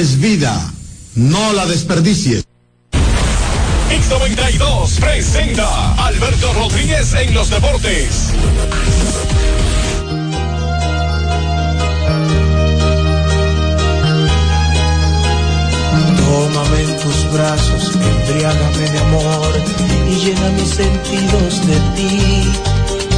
[0.00, 0.72] es vida,
[1.14, 2.42] no la desperdicies.
[2.90, 8.30] X92 presenta Alberto Rodríguez en los deportes.
[16.16, 19.62] Tómame en tus brazos, embriágame de amor
[20.08, 22.69] y llena mis sentidos de ti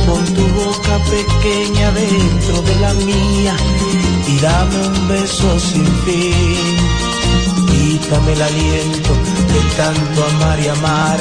[0.07, 3.55] Pon tu boca pequeña dentro de la mía
[4.29, 6.77] y dame un beso sin fin.
[7.69, 9.13] Quítame el aliento
[9.53, 11.19] de tanto amar y amar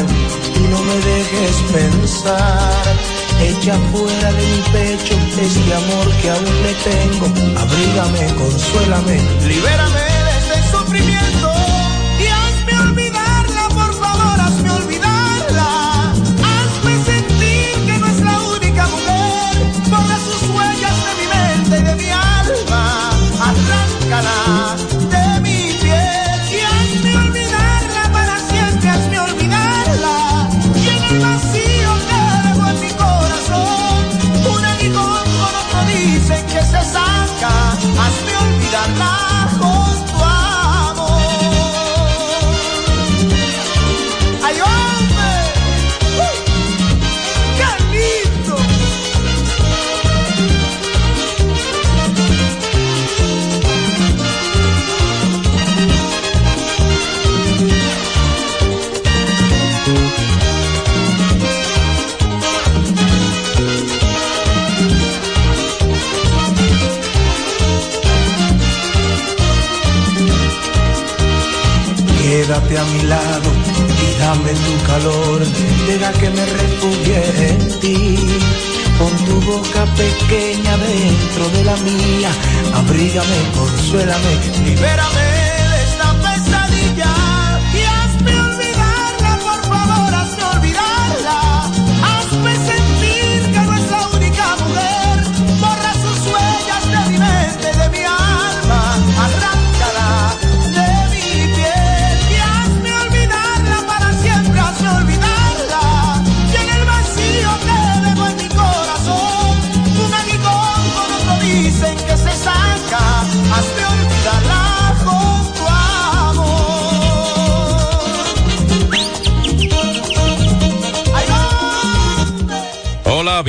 [0.55, 2.95] y no me dejes pensar.
[3.41, 7.25] Echa fuera de mi pecho este amor que aún le tengo.
[7.59, 10.10] Abrígame, consuélame, libérame.
[73.11, 73.49] lado
[74.05, 75.39] y dame tu calor,
[75.87, 78.17] deja que me refugie en ti.
[78.99, 82.31] Con tu boca pequeña dentro de la mía,
[82.73, 84.33] abrígame, consuélame,
[84.65, 85.60] libérame.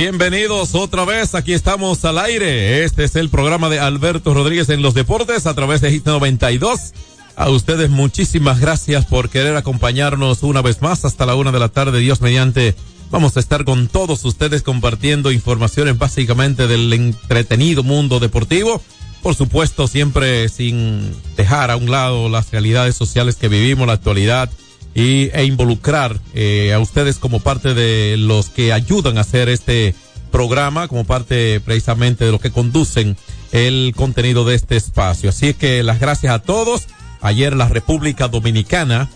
[0.02, 1.36] Bienvenidos otra vez.
[1.36, 2.82] Aquí estamos al aire.
[2.82, 6.92] Este es el programa de Alberto Rodríguez en los deportes a través de Hit 92.
[7.36, 11.68] A ustedes muchísimas gracias por querer acompañarnos una vez más hasta la una de la
[11.68, 12.00] tarde.
[12.00, 12.74] Dios mediante.
[13.12, 18.82] Vamos a estar con todos ustedes compartiendo informaciones básicamente del entretenido mundo deportivo.
[19.22, 24.50] Por supuesto, siempre sin dejar a un lado las realidades sociales que vivimos, la actualidad
[24.94, 29.94] y, e involucrar eh, a ustedes como parte de los que ayudan a hacer este
[30.30, 33.16] programa, como parte precisamente de los que conducen
[33.52, 35.30] el contenido de este espacio.
[35.30, 36.88] Así que las gracias a todos.
[37.20, 39.08] Ayer la República Dominicana,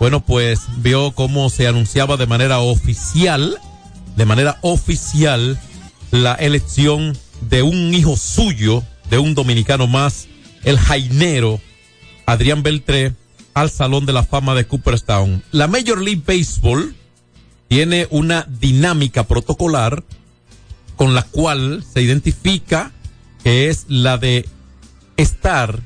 [0.00, 3.56] bueno, pues vio cómo se anunciaba de manera oficial,
[4.16, 5.60] de manera oficial,
[6.10, 10.26] la elección de un hijo suyo, de un dominicano más,
[10.64, 11.60] el jainero
[12.26, 13.12] Adrián Beltré,
[13.54, 15.42] al Salón de la Fama de Cooperstown.
[15.50, 16.94] La Major League Baseball
[17.68, 20.04] tiene una dinámica protocolar
[20.96, 22.92] con la cual se identifica
[23.42, 24.48] que es la de
[25.16, 25.80] estar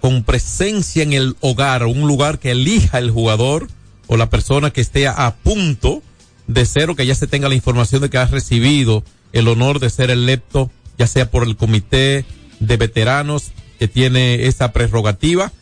[0.00, 3.68] con presencia en el hogar, un lugar que elija el jugador
[4.06, 6.02] o la persona que esté a punto
[6.46, 9.80] de ser o que ya se tenga la información de que ha recibido el honor
[9.80, 12.24] de ser electo, ya sea por el comité
[12.60, 15.52] de veteranos que tiene esa prerrogativa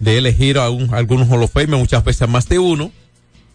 [0.00, 2.90] de elegir a, un, algunos Hall of Fame, muchas veces más de uno,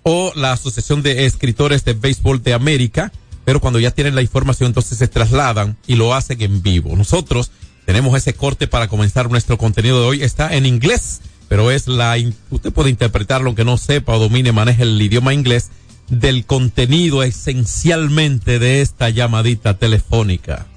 [0.04, 3.12] o la Asociación de Escritores de Béisbol de América,
[3.44, 6.96] pero cuando ya tienen la información entonces se trasladan y lo hacen en vivo.
[6.96, 7.52] Nosotros
[7.86, 10.24] tenemos ese corte para comenzar nuestro contenido de hoy.
[10.24, 12.16] Está en inglés, pero es la,
[12.50, 15.70] usted puede interpretarlo aunque no sepa o domine, maneje el idioma inglés
[16.10, 20.68] del contenido esencialmente de esta llamadita telefónica.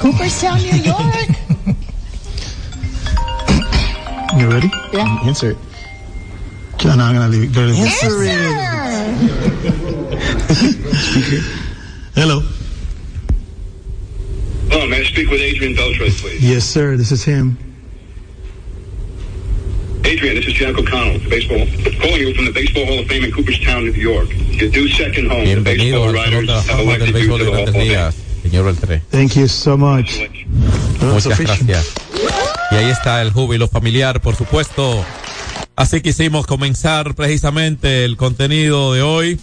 [0.00, 1.41] Cooperstown, New York.
[4.36, 4.68] You ready?
[4.92, 5.04] Yeah.
[5.04, 5.58] Mm, answer it.
[6.84, 7.54] No, I'm gonna leave it.
[7.54, 8.10] Go to Answer.
[8.10, 8.62] Speaker.
[12.14, 12.40] Hello.
[14.70, 16.42] Hello, may I speak with Adrian Beltre, please?
[16.42, 16.96] Yes, sir.
[16.96, 17.58] This is him.
[20.04, 21.66] Adrian, this is Jack O'Connell, the baseball,
[22.00, 24.28] calling you from the Baseball Hall of Fame in Cooperstown, New York.
[24.30, 25.44] Your due second home.
[25.44, 27.74] The Bienvenido baseball al writers de la have elected you to de the Hall of
[27.74, 28.31] Fame.
[28.52, 29.02] Señor Beltré.
[29.10, 30.10] Thank you so much.
[31.00, 31.86] Muchas gracias.
[32.70, 35.02] Y ahí está el júbilo familiar, por supuesto.
[35.74, 39.40] Así quisimos comenzar precisamente el contenido de hoy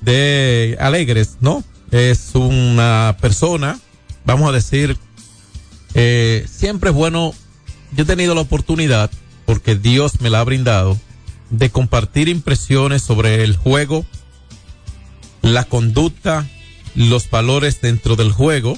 [0.00, 1.64] de Alegres, ¿no?
[1.90, 3.78] Es una persona,
[4.24, 4.96] vamos a decir,
[5.92, 7.34] eh, siempre es bueno,
[7.94, 9.10] yo he tenido la oportunidad,
[9.44, 10.98] porque Dios me la ha brindado,
[11.50, 14.06] de compartir impresiones sobre el juego,
[15.42, 16.48] la conducta,
[16.96, 18.76] los valores dentro del juego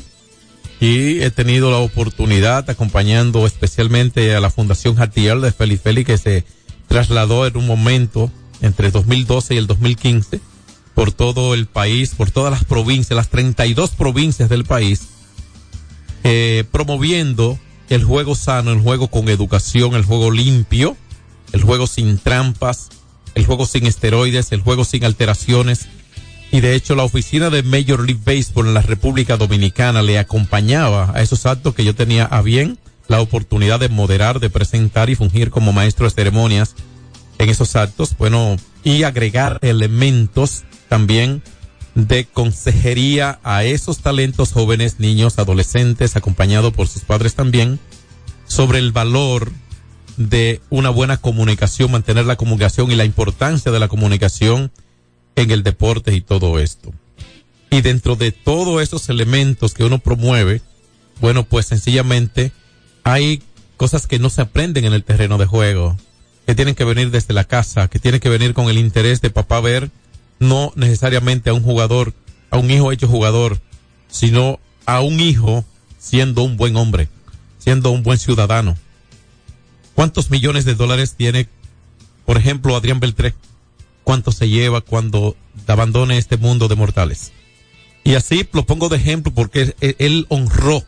[0.80, 6.18] y he tenido la oportunidad acompañando especialmente a la Fundación Jatiel de Félix Félix que
[6.18, 6.44] se
[6.86, 8.30] trasladó en un momento
[8.60, 10.40] entre el 2012 y el 2015
[10.94, 15.02] por todo el país, por todas las provincias, las 32 provincias del país,
[16.24, 17.56] eh, promoviendo
[17.88, 20.96] el juego sano, el juego con educación, el juego limpio,
[21.52, 22.88] el juego sin trampas,
[23.34, 25.86] el juego sin esteroides, el juego sin alteraciones.
[26.50, 31.12] Y de hecho la oficina de Major League Baseball en la República Dominicana le acompañaba
[31.14, 35.14] a esos actos que yo tenía a bien la oportunidad de moderar, de presentar y
[35.14, 36.74] fungir como maestro de ceremonias
[37.38, 41.42] en esos actos, bueno, y agregar elementos también
[41.94, 47.78] de consejería a esos talentos jóvenes, niños, adolescentes, acompañados por sus padres también,
[48.46, 49.50] sobre el valor
[50.16, 54.72] de una buena comunicación, mantener la comunicación y la importancia de la comunicación
[55.42, 56.92] en el deporte y todo esto.
[57.70, 60.62] Y dentro de todos esos elementos que uno promueve,
[61.20, 62.52] bueno, pues sencillamente
[63.04, 63.42] hay
[63.76, 65.96] cosas que no se aprenden en el terreno de juego,
[66.46, 69.30] que tienen que venir desde la casa, que tienen que venir con el interés de
[69.30, 69.90] papá ver
[70.40, 72.14] no necesariamente a un jugador,
[72.50, 73.60] a un hijo hecho jugador,
[74.08, 75.64] sino a un hijo
[75.98, 77.08] siendo un buen hombre,
[77.58, 78.76] siendo un buen ciudadano.
[79.94, 81.48] ¿Cuántos millones de dólares tiene,
[82.24, 83.34] por ejemplo, Adrián Beltré?
[84.08, 85.36] ¿Cuánto se lleva cuando
[85.66, 87.30] abandone este mundo de mortales?
[88.04, 90.82] Y así lo pongo de ejemplo porque él, honró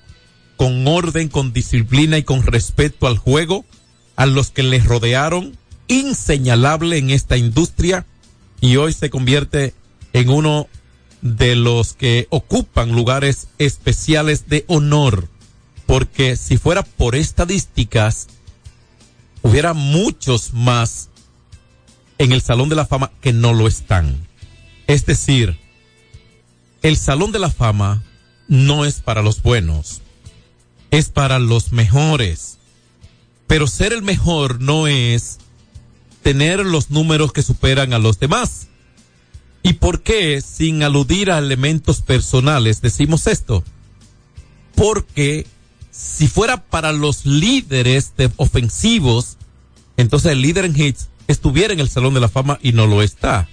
[0.57, 3.67] con orden, con disciplina y con respeto al juego
[4.17, 8.07] a los que le rodearon, inseñalable en esta industria,
[8.63, 9.75] y hoy se convierte
[10.15, 10.67] en uno
[11.21, 15.29] de los que ocupan lugares especiales de honor,
[15.85, 18.29] porque si fuera por estadísticas,
[19.43, 21.10] hubiera muchos más
[22.21, 24.15] en el Salón de la Fama que no lo están.
[24.87, 25.59] Es decir,
[26.83, 28.05] el Salón de la Fama
[28.47, 30.03] no es para los buenos,
[30.91, 32.59] es para los mejores.
[33.47, 35.39] Pero ser el mejor no es
[36.23, 38.69] tener los números que superan a los demás.
[39.63, 43.65] ¿Y por qué, sin aludir a elementos personales, decimos esto?
[44.75, 45.47] Porque
[45.91, 49.39] si fuera para los líderes de ofensivos,
[49.97, 53.03] entonces el líder en hits estuviera en el Salón de la Fama y no lo
[53.03, 53.49] está.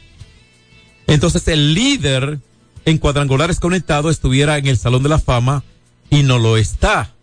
[1.05, 2.39] Entonces el líder
[2.85, 5.63] en cuadrangulares conectados estuviera en el Salón de la Fama
[6.09, 7.13] y no lo está.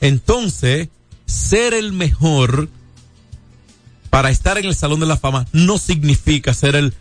[0.00, 0.88] Entonces,
[1.26, 2.68] ser el mejor
[4.10, 6.94] para estar en el Salón de la Fama no significa ser el,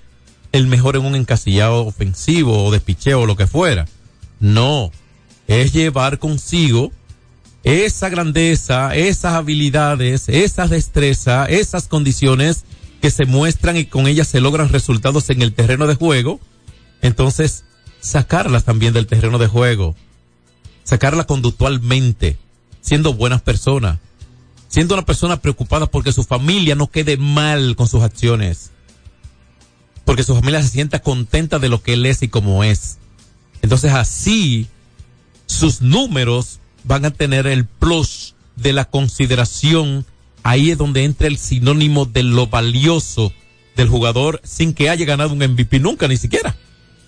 [0.51, 3.87] el mejor en un encasillado ofensivo o de picheo o lo que fuera.
[4.39, 4.91] No,
[5.47, 6.91] es llevar consigo
[7.63, 12.63] esa grandeza, esas habilidades, esas destrezas, esas condiciones
[13.01, 16.39] que se muestran y con ellas se logran resultados en el terreno de juego,
[17.01, 17.63] entonces
[17.99, 19.95] sacarlas también del terreno de juego,
[20.83, 22.37] sacarla conductualmente,
[22.81, 23.99] siendo buenas personas,
[24.67, 28.71] siendo una persona preocupada porque su familia no quede mal con sus acciones,
[30.05, 32.97] porque su familia se sienta contenta de lo que él es y como es.
[33.61, 34.67] Entonces así
[35.45, 40.05] sus números van a tener el plus de la consideración.
[40.47, 43.33] Ahí es donde entra el sinónimo de lo valioso
[43.75, 46.55] del jugador sin que haya ganado un MVP nunca, ni siquiera.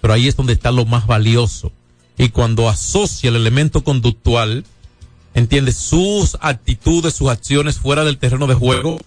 [0.01, 1.72] Pero ahí es donde está lo más valioso.
[2.17, 4.65] Y cuando asocia el elemento conductual,
[5.36, 9.00] entiende sus actitudes, sus acciones fuera del terreno de juego,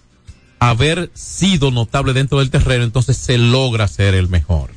[0.57, 4.71] haber sido notable dentro del terreno, entonces se logra ser el mejor.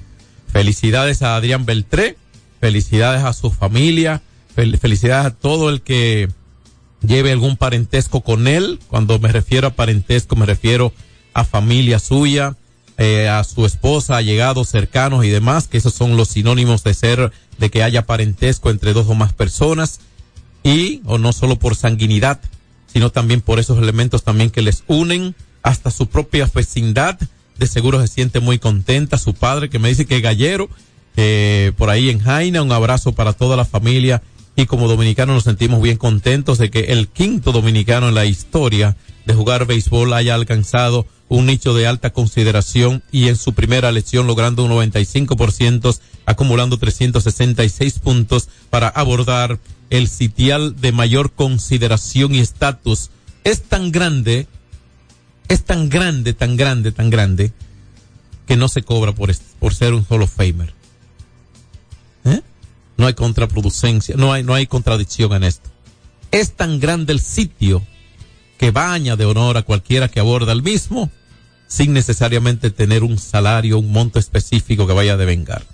[0.52, 2.18] Felicidades a Adrián Beltré,
[2.60, 4.20] felicidades a su familia,
[4.54, 6.28] felicidades a todo el que
[7.02, 8.78] lleve algún parentesco con él.
[8.88, 10.92] Cuando me refiero a parentesco, me refiero
[11.34, 12.56] a familia suya,
[12.98, 17.32] eh, a su esposa, allegados, cercanos y demás, que esos son los sinónimos de ser,
[17.58, 20.00] de que haya parentesco entre dos o más personas
[20.62, 22.40] y, o no solo por sanguinidad,
[22.86, 27.18] sino también por esos elementos también que les unen hasta su propia vecindad.
[27.58, 30.68] De seguro se siente muy contenta su padre que me dice que es gallero,
[31.16, 34.22] eh, por ahí en Jaina, un abrazo para toda la familia
[34.56, 38.96] y como dominicanos nos sentimos bien contentos de que el quinto dominicano en la historia
[39.26, 44.26] de jugar béisbol haya alcanzado un nicho de alta consideración y en su primera lección
[44.26, 49.58] logrando un 95%, acumulando 366 puntos para abordar
[49.90, 53.10] el sitial de mayor consideración y estatus.
[53.44, 54.46] Es tan grande,
[55.48, 57.52] es tan grande, tan grande, tan grande,
[58.46, 60.75] que no se cobra por, por ser un solo famer.
[62.96, 65.70] No hay contraproducencia, no hay, no hay contradicción en esto.
[66.30, 67.82] Es tan grande el sitio
[68.58, 71.10] que baña de honor a cualquiera que aborda el mismo
[71.68, 75.64] sin necesariamente tener un salario, un monto específico que vaya a devengar.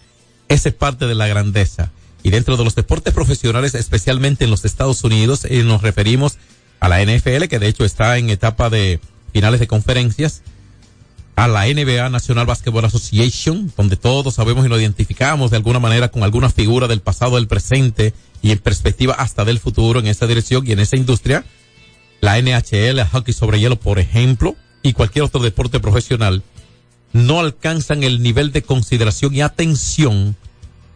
[0.48, 1.90] Esa es parte de la grandeza.
[2.22, 6.38] Y dentro de los deportes profesionales, especialmente en los Estados Unidos, eh, nos referimos
[6.80, 9.00] a la NFL, que de hecho está en etapa de
[9.32, 10.42] finales de conferencias,
[11.34, 16.08] a la NBA National Basketball Association, donde todos sabemos y nos identificamos de alguna manera
[16.08, 18.12] con alguna figura del pasado, del presente
[18.42, 21.44] y en perspectiva hasta del futuro en esa dirección y en esa industria.
[22.20, 26.42] La NHL, el hockey sobre hielo, por ejemplo, y cualquier otro deporte profesional,
[27.12, 30.36] no alcanzan el nivel de consideración y atención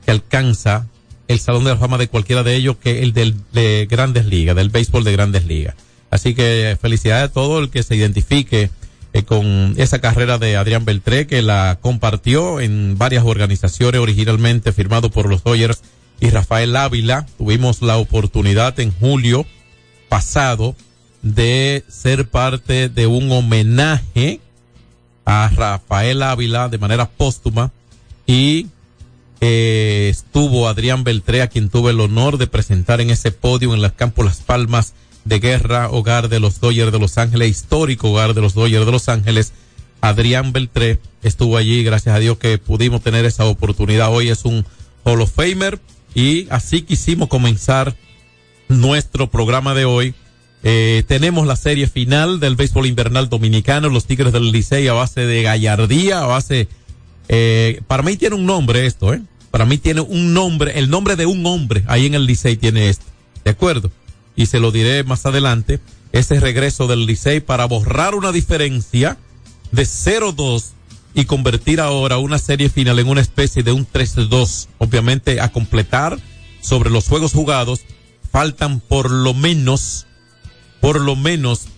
[0.05, 0.87] que alcanza
[1.28, 4.55] el Salón de la Fama de cualquiera de ellos que el del, de Grandes Ligas,
[4.55, 5.75] del béisbol de Grandes Ligas.
[6.11, 8.71] Así que felicidades a todo el que se identifique
[9.16, 15.11] eh, con esa carrera de Adrián Beltré que la compartió en varias organizaciones originalmente firmado
[15.11, 15.80] por los Dodgers
[16.20, 17.25] y Rafael Ávila.
[17.38, 19.46] Tuvimos la oportunidad en julio
[20.11, 20.76] pasado
[21.23, 24.40] de ser parte de un homenaje
[25.25, 27.73] a Rafael Ávila de manera póstuma
[28.26, 28.66] y
[29.40, 33.80] eh, estuvo Adrián Beltré a quien tuve el honor de presentar en ese podio en
[33.80, 34.92] las Campos Las Palmas
[35.26, 38.92] de guerra, hogar de los Dodgers de Los Ángeles, histórico hogar de los Dodgers de
[38.92, 39.52] Los Ángeles.
[40.00, 44.12] Adrián Beltré estuvo allí, gracias a Dios que pudimos tener esa oportunidad.
[44.12, 44.64] Hoy es un
[45.02, 45.80] Hall of Famer
[46.14, 47.97] y así quisimos comenzar
[48.68, 50.14] nuestro programa de hoy.
[50.62, 55.26] Eh, tenemos la serie final del béisbol invernal dominicano, los Tigres del Licey a base
[55.26, 56.68] de gallardía, a base,
[57.28, 59.23] eh, para mí tiene un nombre esto, eh.
[59.50, 62.88] Para mí tiene un nombre, el nombre de un hombre ahí en el Licey tiene
[62.88, 63.04] esto.
[63.45, 63.90] ¿De acuerdo?
[64.37, 65.81] Y se lo diré más adelante,
[66.12, 69.16] ese regreso del Licey para borrar una diferencia
[69.73, 70.73] de 0-2
[71.14, 74.69] y convertir ahora una serie final en una especie de un 3-2.
[74.78, 76.19] Obviamente a completar
[76.61, 77.81] sobre los juegos jugados
[78.31, 80.07] faltan por lo menos,
[80.81, 81.69] por lo menos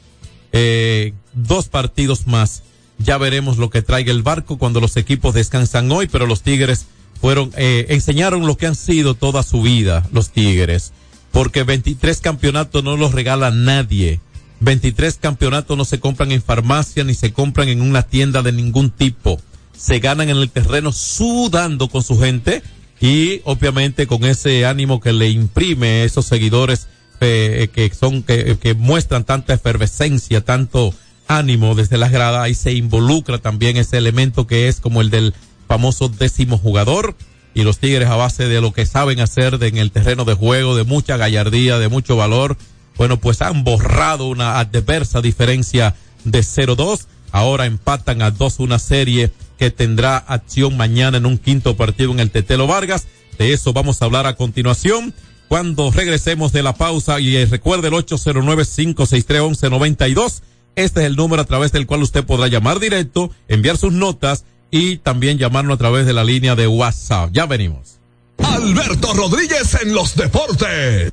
[0.52, 2.64] eh, dos partidos más.
[2.98, 6.86] Ya veremos lo que traiga el barco cuando los equipos descansan hoy, pero los Tigres
[7.20, 10.92] fueron, eh, enseñaron lo que han sido toda su vida, los Tigres
[11.32, 14.20] porque 23 campeonatos no los regala nadie.
[14.60, 18.90] 23 campeonatos no se compran en farmacia ni se compran en una tienda de ningún
[18.90, 19.40] tipo.
[19.76, 22.62] se ganan en el terreno sudando con su gente
[23.00, 26.88] y obviamente con ese ánimo que le imprime esos seguidores
[27.20, 30.92] eh, que son que, que muestran tanta efervescencia, tanto
[31.28, 35.34] ánimo desde las gradas, y se involucra también ese elemento que es como el del
[35.68, 37.14] famoso décimo jugador
[37.54, 40.34] y los Tigres a base de lo que saben hacer de, en el terreno de
[40.34, 42.56] juego, de mucha gallardía, de mucho valor,
[42.96, 47.06] bueno, pues han borrado una adversa diferencia de 0-2.
[47.30, 52.20] Ahora empatan a 2 una serie que tendrá acción mañana en un quinto partido en
[52.20, 53.06] el Tetelo Vargas.
[53.38, 55.14] De eso vamos a hablar a continuación
[55.48, 60.42] cuando regresemos de la pausa y eh, recuerde el 809-563-1192.
[60.76, 64.44] Este es el número a través del cual usted podrá llamar directo, enviar sus notas
[64.70, 67.30] y también llamarnos a través de la línea de WhatsApp.
[67.32, 67.98] Ya venimos.
[68.38, 71.12] Alberto Rodríguez en los deportes.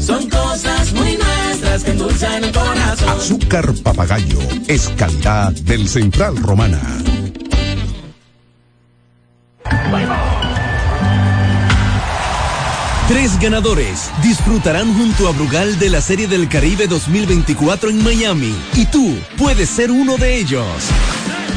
[0.00, 3.08] Son cosas muy nuestras que endulzan el corazón.
[3.08, 6.80] Azúcar papagayo es calidad del Central Romana.
[13.08, 18.86] Tres ganadores disfrutarán junto a Brugal de la Serie del Caribe 2024 en Miami y
[18.86, 20.64] tú puedes ser uno de ellos.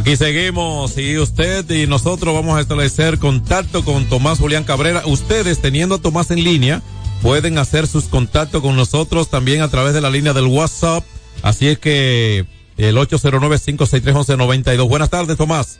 [0.00, 5.02] Aquí seguimos y usted y nosotros vamos a establecer contacto con Tomás Julián Cabrera.
[5.04, 6.80] Ustedes teniendo a Tomás en línea
[7.20, 11.04] pueden hacer sus contactos con nosotros también a través de la línea del WhatsApp.
[11.42, 12.46] Así es que
[12.78, 14.88] el 809-563-1192.
[14.88, 15.78] Buenas tardes, Tomás.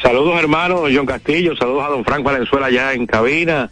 [0.00, 3.68] Saludos hermanos, John Castillo, saludos a don Frank Valenzuela ya en cabina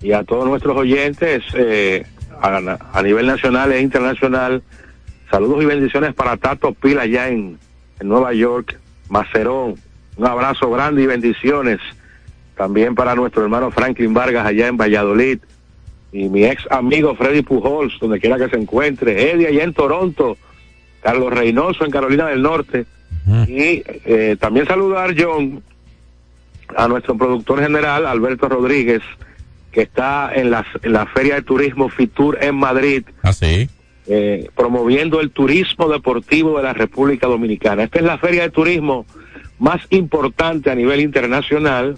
[0.00, 2.06] y a todos nuestros oyentes eh,
[2.40, 4.62] a, a nivel nacional e internacional.
[5.32, 7.58] Saludos y bendiciones para Tato Pila allá en,
[8.02, 9.76] en Nueva York, Macerón.
[10.16, 11.78] Un abrazo grande y bendiciones.
[12.56, 15.38] También para nuestro hermano Franklin Vargas allá en Valladolid.
[16.12, 19.32] Y mi ex amigo Freddy Pujols, donde quiera que se encuentre.
[19.32, 20.36] Eddie allá en Toronto.
[21.00, 22.84] Carlos Reynoso en Carolina del Norte.
[23.46, 25.62] Y eh, también saludar, John,
[26.76, 29.00] a nuestro productor general, Alberto Rodríguez,
[29.70, 33.04] que está en, las, en la Feria de Turismo Fitur en Madrid.
[33.22, 33.70] Así.
[34.06, 37.84] Eh, promoviendo el turismo deportivo de la República Dominicana.
[37.84, 39.06] Esta es la feria de turismo
[39.58, 41.96] más importante a nivel internacional.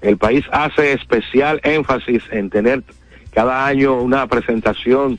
[0.00, 2.82] El país hace especial énfasis en tener
[3.32, 5.18] cada año una presentación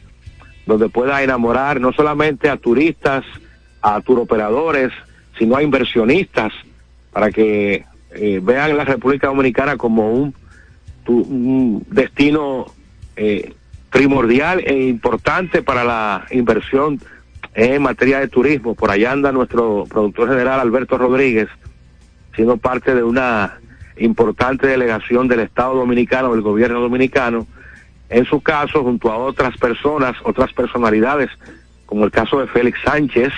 [0.66, 3.24] donde pueda enamorar no solamente a turistas,
[3.82, 4.92] a turoperadores,
[5.38, 6.54] sino a inversionistas
[7.12, 10.36] para que eh, vean la República Dominicana como un,
[11.90, 12.68] destino
[13.16, 13.54] eh,
[13.90, 17.00] primordial e importante para la inversión
[17.56, 18.76] en materia de turismo.
[18.76, 21.50] Por allá anda nuestro productor general Alberto Rodríguez,
[22.36, 23.60] siendo parte de una
[23.98, 27.48] importante delegación del Estado Dominicano, del gobierno dominicano,
[28.10, 31.30] en su caso, junto a otras personas, otras personalidades,
[31.86, 33.32] como el caso de Félix Sánchez.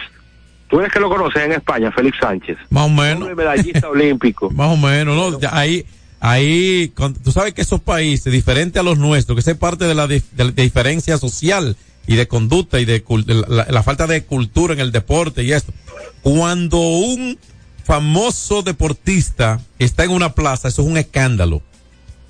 [0.70, 2.58] ¿Tú eres que lo conoces en España, Félix Sánchez?
[2.70, 3.28] Más o menos.
[3.28, 4.50] Un medallista olímpico.
[4.56, 5.50] Más o menos, ¿no?
[5.52, 5.86] Ahí,
[6.22, 10.08] ahí, tú sabes que esos países, diferentes a los nuestros, que es parte de la,
[10.08, 11.76] dif- de la diferencia social
[12.08, 13.04] y de conducta y de,
[13.50, 15.74] la, la falta de cultura en el deporte y esto.
[16.22, 17.38] Cuando un
[17.84, 21.62] famoso deportista está en una plaza, eso es un escándalo.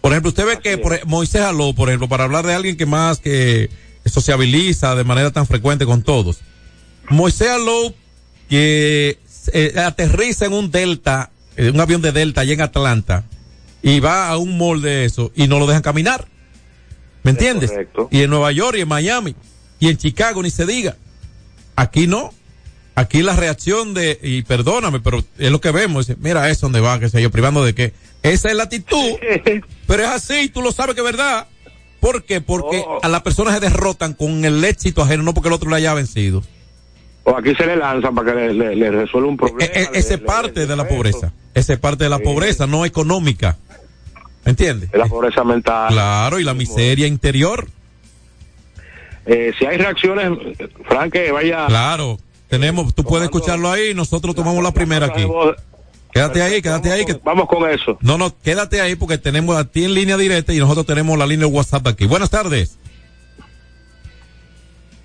[0.01, 2.85] Por ejemplo, usted ve que por, Moisés Aló, por ejemplo, para hablar de alguien que
[2.87, 3.69] más que
[4.05, 6.39] sociabiliza de manera tan frecuente con todos.
[7.09, 7.93] Moisés Aló,
[8.49, 9.19] que
[9.53, 13.25] eh, aterriza en un Delta, en un avión de Delta allá en Atlanta,
[13.83, 16.27] y va a un mall de eso y no lo dejan caminar.
[17.23, 17.71] ¿Me entiendes?
[18.09, 19.35] Y en Nueva York y en Miami
[19.79, 20.95] y en Chicago ni se diga.
[21.75, 22.33] Aquí no.
[22.95, 26.81] Aquí la reacción de, y perdóname, pero es lo que vemos, dice, mira eso donde
[26.81, 27.93] va, que sé yo, privando de qué.
[28.21, 29.13] Esa es la actitud,
[29.87, 31.47] pero es así, tú lo sabes que es verdad.
[32.01, 32.41] ¿Por qué?
[32.41, 32.99] Porque Oh.
[33.01, 35.93] a las personas se derrotan con el éxito ajeno, no porque el otro le haya
[35.93, 36.43] vencido.
[37.23, 39.63] O aquí se le lanzan para que le, le- le resuelva un problema.
[39.63, 41.31] E- e- esa es parte de la pobreza.
[41.53, 43.57] Esa es parte de la pobreza, no económica.
[44.45, 44.91] ¿Me entiendes?
[44.91, 45.89] de la pobreza mental.
[45.89, 47.67] Claro, y la miseria interior.
[49.25, 50.31] Eh, si hay reacciones,
[50.87, 51.67] Frank, que vaya.
[51.67, 55.25] Claro, tenemos, tú puedes escucharlo ahí nosotros tomamos la primera aquí.
[56.11, 57.05] Quédate ahí, quédate ahí.
[57.05, 57.19] Que...
[57.23, 57.97] Vamos con eso.
[58.01, 61.25] No, no, quédate ahí porque tenemos a ti en línea directa y nosotros tenemos la
[61.25, 62.05] línea de WhatsApp aquí.
[62.05, 62.77] Buenas tardes.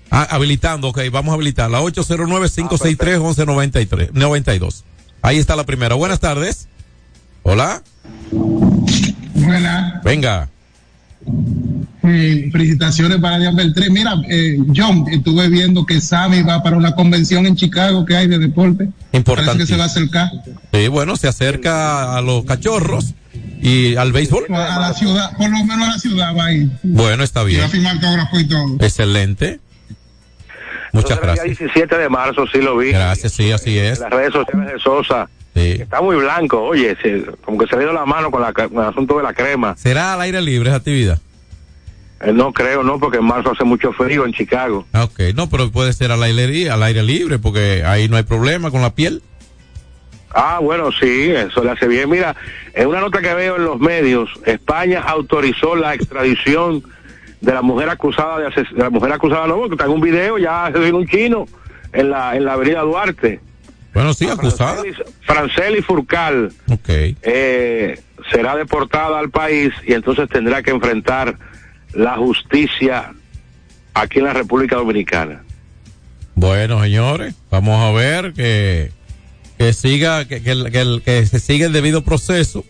[0.09, 4.85] Ah, habilitando, ok, vamos a habilitar la 809-563-1193, 92.
[5.21, 5.95] Ahí está la primera.
[5.95, 6.67] Buenas tardes.
[7.43, 7.83] Hola.
[9.33, 10.03] Buenas.
[10.03, 10.49] Venga.
[12.03, 13.89] Eh, felicitaciones para Dian Beltré.
[13.89, 18.27] Mira, eh, John, estuve viendo que Sammy va para una convención en Chicago que hay
[18.27, 18.89] de deporte.
[19.11, 19.51] Importante.
[19.51, 20.29] Parece que se va a acercar
[20.73, 23.13] Sí, bueno, se acerca a los cachorros
[23.61, 24.45] y al béisbol.
[24.53, 26.69] a la ciudad, por lo menos a la ciudad va a ir.
[26.83, 27.61] Bueno, está Y va bien.
[27.63, 28.75] a firmar autógrafo y todo.
[28.79, 29.59] Excelente.
[30.93, 31.57] Muchas Entonces, el gracias.
[31.59, 32.91] día 17 de marzo, sí lo vi.
[32.91, 33.97] Gracias, sí, así es.
[33.97, 35.29] En las redes sociales de Sosa.
[35.57, 35.81] Sí.
[35.81, 38.71] Está muy blanco, oye, se- como que se le dio la mano con, la, con
[38.73, 39.75] el asunto de la crema.
[39.77, 41.19] ¿Será al aire libre esa actividad?
[42.21, 44.85] Eh, no creo, no, porque en marzo hace mucho frío en Chicago.
[44.93, 48.23] Ah, Ok, no, pero puede ser al aire, al aire libre porque ahí no hay
[48.23, 49.21] problema con la piel.
[50.33, 52.09] Ah, bueno, sí, eso le hace bien.
[52.09, 52.35] Mira,
[52.73, 56.83] en una nota que veo en los medios, España autorizó la extradición
[57.41, 60.01] de la mujer acusada de, ases- de la mujer acusada, no, que está en un
[60.01, 61.45] video ya se vino un chino
[61.93, 63.39] en la en la Avenida Duarte.
[63.97, 64.83] Bueno, sí, acusada.
[65.21, 66.87] Franceli Furcal Ok.
[66.87, 67.99] eh,
[68.31, 71.35] será deportada al país y entonces tendrá que enfrentar
[71.93, 73.15] la justicia
[73.95, 75.41] aquí en la República Dominicana.
[76.35, 78.91] Bueno, señores, vamos a ver que,
[79.57, 82.63] que siga, que, que, que, se siga el debido proceso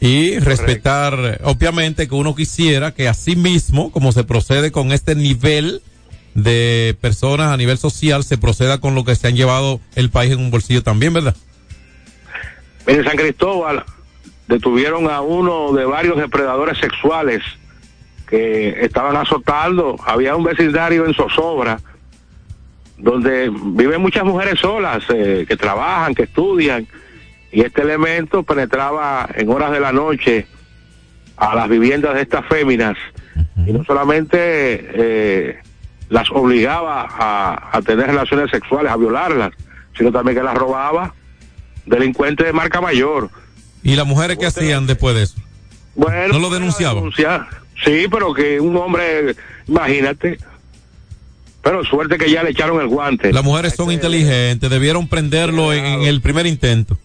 [0.00, 5.82] y respetar, obviamente que uno quisiera que así mismo, como se procede con este nivel
[6.34, 10.32] de personas a nivel social, se proceda con lo que se han llevado el país
[10.32, 11.36] en un bolsillo también, ¿verdad?
[12.86, 13.84] En San Cristóbal
[14.48, 17.42] detuvieron a uno de varios depredadores sexuales
[18.28, 19.96] que estaban azotando.
[20.04, 21.78] Había un vecindario en Zozobra
[22.98, 26.86] donde viven muchas mujeres solas eh, que trabajan, que estudian
[27.50, 30.46] y este elemento penetraba en horas de la noche
[31.36, 32.96] a las viviendas de estas féminas
[33.66, 35.58] y no solamente eh,
[36.08, 39.52] las obligaba a, a tener relaciones sexuales, a violarlas,
[39.96, 41.14] sino también que las robaba
[41.86, 43.30] delincuente de marca mayor.
[43.82, 45.34] ¿Y las mujeres qué hacían después de eso?
[45.94, 46.96] Bueno, ¿No lo denunciaban?
[46.96, 47.46] denunciar.
[47.84, 49.34] Sí, pero que un hombre,
[49.68, 50.38] imagínate,
[51.62, 53.32] Pero suerte que ya le echaron el guante.
[53.32, 56.96] Las mujeres son inteligentes, debieron prenderlo en, en el primer intento.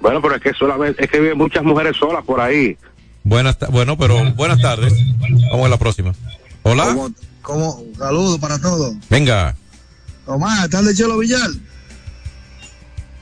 [0.00, 2.76] Bueno, pero es que solamente, es que viven muchas mujeres solas por ahí.
[3.24, 4.92] Buenas, bueno, pero buenas tardes.
[5.50, 6.12] Vamos a la próxima.
[6.62, 7.10] Hola, ¿Cómo,
[7.42, 7.84] cómo?
[7.98, 8.94] Saludos para todos.
[9.10, 9.56] venga.
[10.24, 11.50] Tomás, ¿están de Chelo Villar?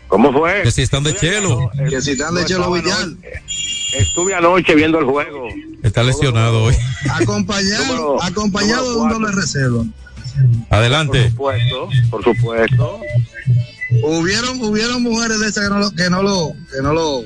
[0.09, 0.63] ¿Cómo fue?
[0.63, 3.09] Que si están de chelo, Que si están de Chelo Villar.
[3.97, 5.49] Estuve anoche viendo el juego.
[5.83, 6.77] está lesionado hoy.
[7.11, 9.85] Acompañado, acompañado de un doble reserva.
[10.71, 11.33] Adelante.
[11.37, 13.01] Por supuesto, por supuesto.
[14.03, 17.25] Hubieron, hubieron mujeres de esas que no lo, que no lo, que no lo,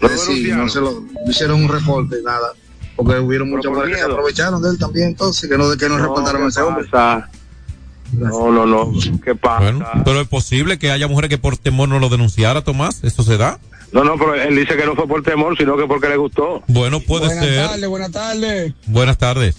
[0.00, 2.52] que sí, no se lo, no hicieron un reporte, nada.
[2.96, 5.88] Porque hubieron muchas por mujeres que se aprovecharon de él también, entonces, que no, que
[5.88, 6.88] no, reportaron a ¿qué ese hombre.
[8.12, 8.92] No, no, no.
[9.24, 9.62] ¿Qué pasa?
[9.62, 13.02] Bueno, pero es posible que haya mujeres que por temor no lo denunciara, Tomás.
[13.02, 13.58] ¿Eso se da?
[13.92, 16.62] No, no, pero él dice que no fue por temor, sino que porque le gustó.
[16.66, 17.88] Bueno, puede buenas ser.
[17.88, 18.74] buenas tardes.
[18.86, 19.56] Buenas tardes.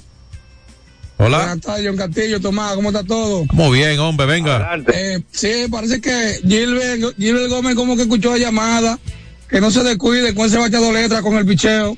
[1.17, 1.37] Hola.
[1.37, 3.45] Buenas tardes, John Castillo, Tomás, ¿cómo está todo?
[3.53, 4.77] Muy bien, hombre, venga.
[4.93, 8.99] Eh, sí, parece que Gilbert, Gilbert Gómez como que escuchó la llamada,
[9.47, 11.97] que no se descuide con ese bateador letra con el picheo.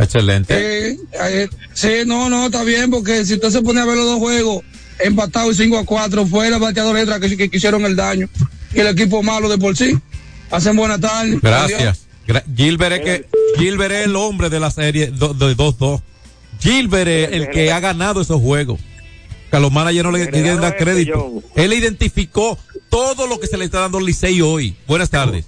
[0.00, 0.54] Excelente.
[0.90, 4.06] Eh, eh, sí, no, no, está bien, porque si usted se pone a ver los
[4.06, 4.62] dos juegos
[4.98, 8.28] empatados y 5 a 4, fue el bateador letra que, que, hicieron el daño.
[8.74, 9.96] Y el equipo malo de por sí.
[10.50, 11.38] Hacen buena tarde.
[11.42, 12.06] Gracias.
[12.26, 16.00] Gra- Gilbert es que Gilbert es el hombre de la serie do- de 2-2.
[16.60, 18.80] Gilbert es el que ha ganado esos juegos.
[19.50, 21.42] Que a los managers no le quieren dar crédito.
[21.56, 22.58] Él identificó
[22.88, 24.76] todo lo que se le está dando al Licey hoy.
[24.86, 25.44] Buenas tardes.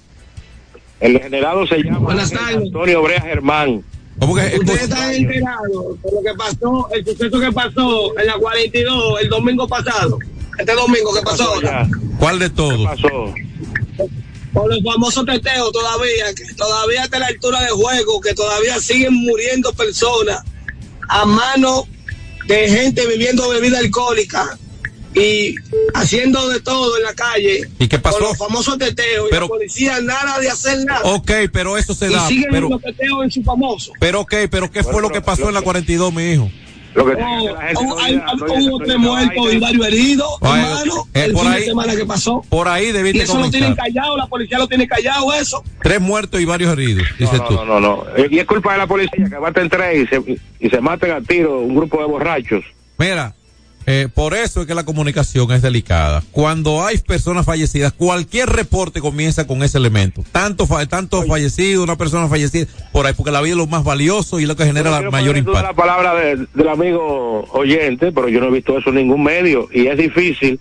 [0.99, 2.57] El generado se llama Buenas tardes.
[2.57, 3.83] Antonio Brea Germán.
[4.19, 4.57] ¿Cómo que?
[4.59, 9.29] Ustedes están enterados por lo que pasó, el suceso que pasó en la 42 el
[9.29, 10.17] domingo pasado.
[10.57, 11.87] Este domingo que pasó ahora.
[12.19, 12.85] ¿Cuál de todos?
[12.85, 13.33] pasó?
[14.53, 19.15] Por los famosos teteos todavía, que todavía hasta la altura de juego, que todavía siguen
[19.15, 20.43] muriendo personas
[21.09, 21.87] a mano
[22.47, 24.57] de gente viviendo bebida alcohólica
[25.15, 25.55] y
[25.93, 27.61] haciendo de todo en la calle.
[27.79, 28.17] ¿Y qué pasó?
[28.19, 31.01] Con los famosos teteos y Pero- la policía nada de hacer nada.
[31.03, 32.27] Ok, pero eso se y da.
[32.27, 33.91] siguen Pero, los teteos en su famoso.
[33.99, 36.49] pero ok, pero ¿qué fue lo que pasó en la 42, mi hijo?
[36.95, 37.17] Lo que Oh,
[37.99, 41.65] hay- hubo tres muertos y varios heridos, Ay, hermano, eh, el por fin ahí- de
[41.65, 42.45] semana que pasó.
[42.49, 45.63] Por ahí Y debiste eso lo tienen callado, la policía lo tiene callado, eso.
[45.81, 47.53] Tres muertos y varios heridos, dices No, tú.
[47.55, 48.05] no, no, no.
[48.29, 51.21] Y es culpa de la policía que maten tres y se, y se maten a
[51.21, 52.63] tiro un grupo de borrachos.
[52.99, 53.33] Mira,
[53.85, 56.23] eh, por eso es que la comunicación es delicada.
[56.31, 60.23] Cuando hay personas fallecidas, cualquier reporte comienza con ese elemento.
[60.31, 63.83] Tanto, fa- tanto fallecido, una persona fallecida, por ahí, porque la vida es lo más
[63.83, 65.61] valioso y lo que genera la mayor impacto.
[65.61, 69.67] la palabra de- del amigo oyente, pero yo no he visto eso en ningún medio
[69.73, 70.59] y es difícil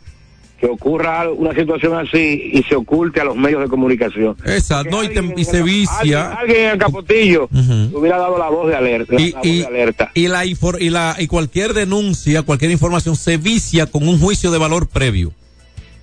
[0.62, 4.37] que ocurra una situación así y se oculte a los medios de comunicación.
[4.46, 6.29] Exacto, no, y, te- y se vicia.
[6.31, 7.98] Alguien, alguien en el Capotillo Ujú.
[7.98, 9.16] hubiera dado la voz de alerta.
[9.20, 10.11] Y, la voz y- de alerta.
[10.14, 14.59] y la y la y cualquier denuncia, cualquier información se vicia con un juicio de
[14.59, 15.33] valor previo.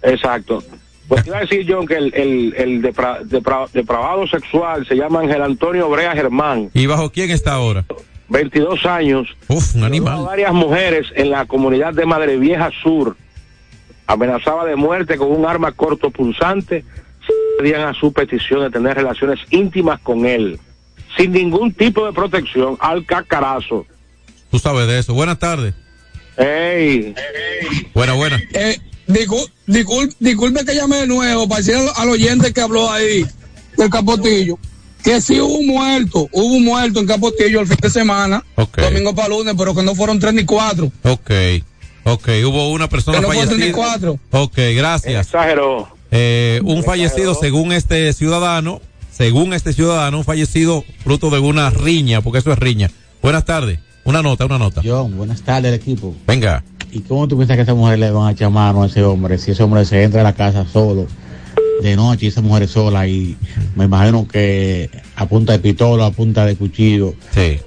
[0.03, 0.61] Exacto.
[1.07, 5.21] Pues iba a decir, John, que el, el, el depra- depra- depravado sexual se llama
[5.21, 7.85] Ángel Antonio Brea Germán, ¿Y bajo quién está ahora?
[8.27, 9.27] 22 años.
[9.47, 10.23] Uf, un animal.
[10.25, 13.15] varias mujeres en la comunidad de Madre Vieja Sur.
[14.13, 16.83] Amenazaba de muerte con un arma cortopunzante.
[17.59, 20.59] Pedían a su petición de tener relaciones íntimas con él,
[21.15, 23.85] sin ningún tipo de protección, al cacarazo.
[24.49, 25.13] Tú sabes de eso.
[25.13, 25.75] Buenas tardes.
[26.37, 27.13] ¡Ey!
[27.93, 28.41] Buena, buena.
[28.53, 32.89] Eh, discul- discul- disculpe que llame de nuevo para decir al, al oyente que habló
[32.91, 33.25] ahí
[33.77, 34.57] del Capotillo
[35.03, 38.43] que sí hubo un muerto, hubo un muerto en Capotillo el fin de semana,
[38.81, 40.91] domingo para lunes, pero que no fueron tres ni cuatro.
[41.03, 41.29] Ok,
[42.03, 43.55] ok, hubo una persona fallecida.
[43.55, 44.19] 34.
[44.31, 45.27] Ok, gracias.
[45.27, 45.87] Exageró.
[46.11, 48.81] Eh, un fallecido, según este ciudadano,
[49.11, 52.89] según este ciudadano, un fallecido fruto de una riña, porque eso es riña.
[53.21, 53.79] Buenas tardes.
[54.03, 54.81] Una nota, una nota.
[54.83, 56.15] John, buenas tardes, equipo.
[56.25, 56.63] Venga.
[56.91, 59.03] ¿Y cómo tú piensas que a esa mujer le van a echar mano a ese
[59.03, 61.05] hombre si ese hombre se entra a la casa solo
[61.81, 63.37] de noche y esa mujer es sola y
[63.75, 67.59] me imagino que a punta de pistola, a punta de cuchillo, sí.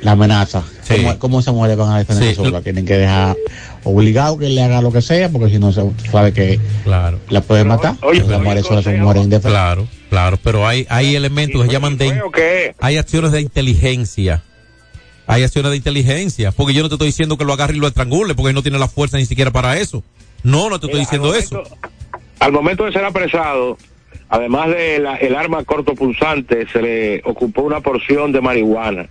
[0.00, 0.64] la amenaza?
[0.88, 1.02] Sí.
[1.02, 2.36] ¿Cómo, cómo esas mujeres van a defenderse Sí.
[2.36, 2.60] sola?
[2.62, 3.36] Tienen que dejar
[3.84, 7.18] obligado que le haga lo que sea porque si no se sabe que Claro.
[7.28, 7.94] la pueden matar.
[8.02, 9.52] oye, las mujeres solas son mujeres indefensas.
[9.52, 14.42] Claro, claro, pero hay, hay elementos que se llaman de, hay acciones de inteligencia.
[15.26, 17.86] Hay acciones de inteligencia, porque yo no te estoy diciendo que lo agarre y lo
[17.86, 20.02] estrangule, porque no tiene la fuerza ni siquiera para eso.
[20.42, 21.62] No, no te estoy Mira, diciendo al eso.
[22.40, 23.76] Al momento de ser apresado,
[24.30, 29.06] además de la- el arma cortopulsante, se le ocupó una porción de marihuana.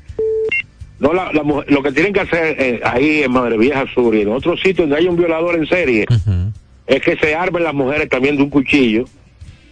[0.99, 4.21] No, la, la lo que tienen que hacer eh, ahí en Madre Vieja Sur y
[4.21, 6.05] en otros sitios donde hay un violador en serie,
[6.87, 9.05] es que se armen las mujeres también de un cuchillo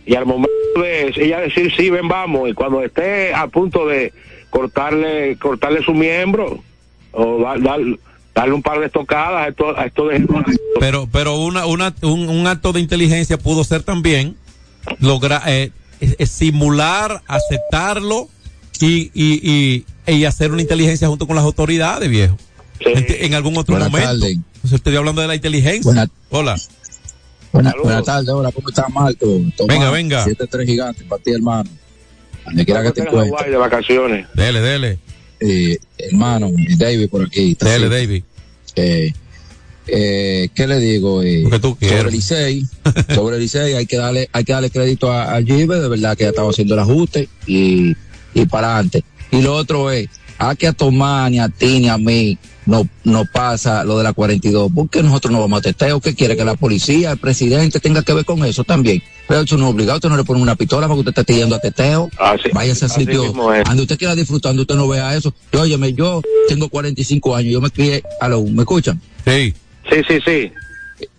[0.06, 4.14] y al momento de ella decir sí, ven, vamos, y cuando esté a punto de
[4.52, 6.60] cortarle cortarle su miembro
[7.12, 7.82] o dar, dar-
[8.36, 10.28] darle un par de tocadas a esto, a esto de
[10.80, 14.36] Pero, pero una, una, un, un acto de inteligencia pudo ser también
[15.00, 15.72] lograr, eh,
[16.26, 18.28] simular, aceptarlo
[18.82, 22.38] y, y, y, y hacer una inteligencia junto con las autoridades, viejo.
[22.80, 24.10] En, en algún otro Buenas momento.
[24.12, 24.32] tardes.
[24.38, 26.10] Entonces, estoy hablando de la inteligencia.
[26.30, 26.56] Hola.
[27.52, 29.26] Buenas, buenas tardes, hola, ¿cómo estás, Marco?
[29.56, 30.26] Tomás, Venga, venga.
[30.26, 31.70] 7-3 gigantes para ti, hermano.
[32.46, 33.50] Donde quiera que te encuentres.
[33.50, 34.28] de vacaciones.
[34.34, 35.00] Dele, dele.
[35.40, 37.52] Eh, hermano, eh, David por aquí.
[37.52, 37.96] está Dele, así.
[37.96, 38.24] David.
[38.76, 39.14] Eh,
[39.88, 41.24] eh, ¿Qué le digo?
[41.24, 42.06] Eh, sobre quieras.
[42.08, 42.64] el Licey,
[43.16, 46.24] sobre el Licey hay que darle, hay que darle crédito a, a de verdad que
[46.26, 47.96] ya estaba haciendo el ajuste y,
[48.34, 49.04] y para adelante.
[49.32, 52.88] Y lo otro es, a que a Tomás, ni a ti, ni a mí, no,
[53.04, 54.72] no pasa lo de la 42.
[54.74, 56.00] ¿Por qué nosotros no vamos a teteo?
[56.02, 56.36] ¿Qué quiere?
[56.36, 59.02] Que la policía, el presidente tenga que ver con eso también.
[59.28, 61.56] Pero eso no es obligado, usted no le pone una pistola porque usted está yendo
[61.56, 62.10] a teteo.
[62.54, 63.22] Váyase a sitio,
[63.66, 65.34] donde usted quiera disfrutar, donde usted no vea eso.
[65.52, 69.00] Yo, óyeme, yo tengo 45 años, yo me crié, a lo, ¿me escuchan?
[69.26, 69.54] Sí.
[69.90, 70.52] Sí, sí, sí.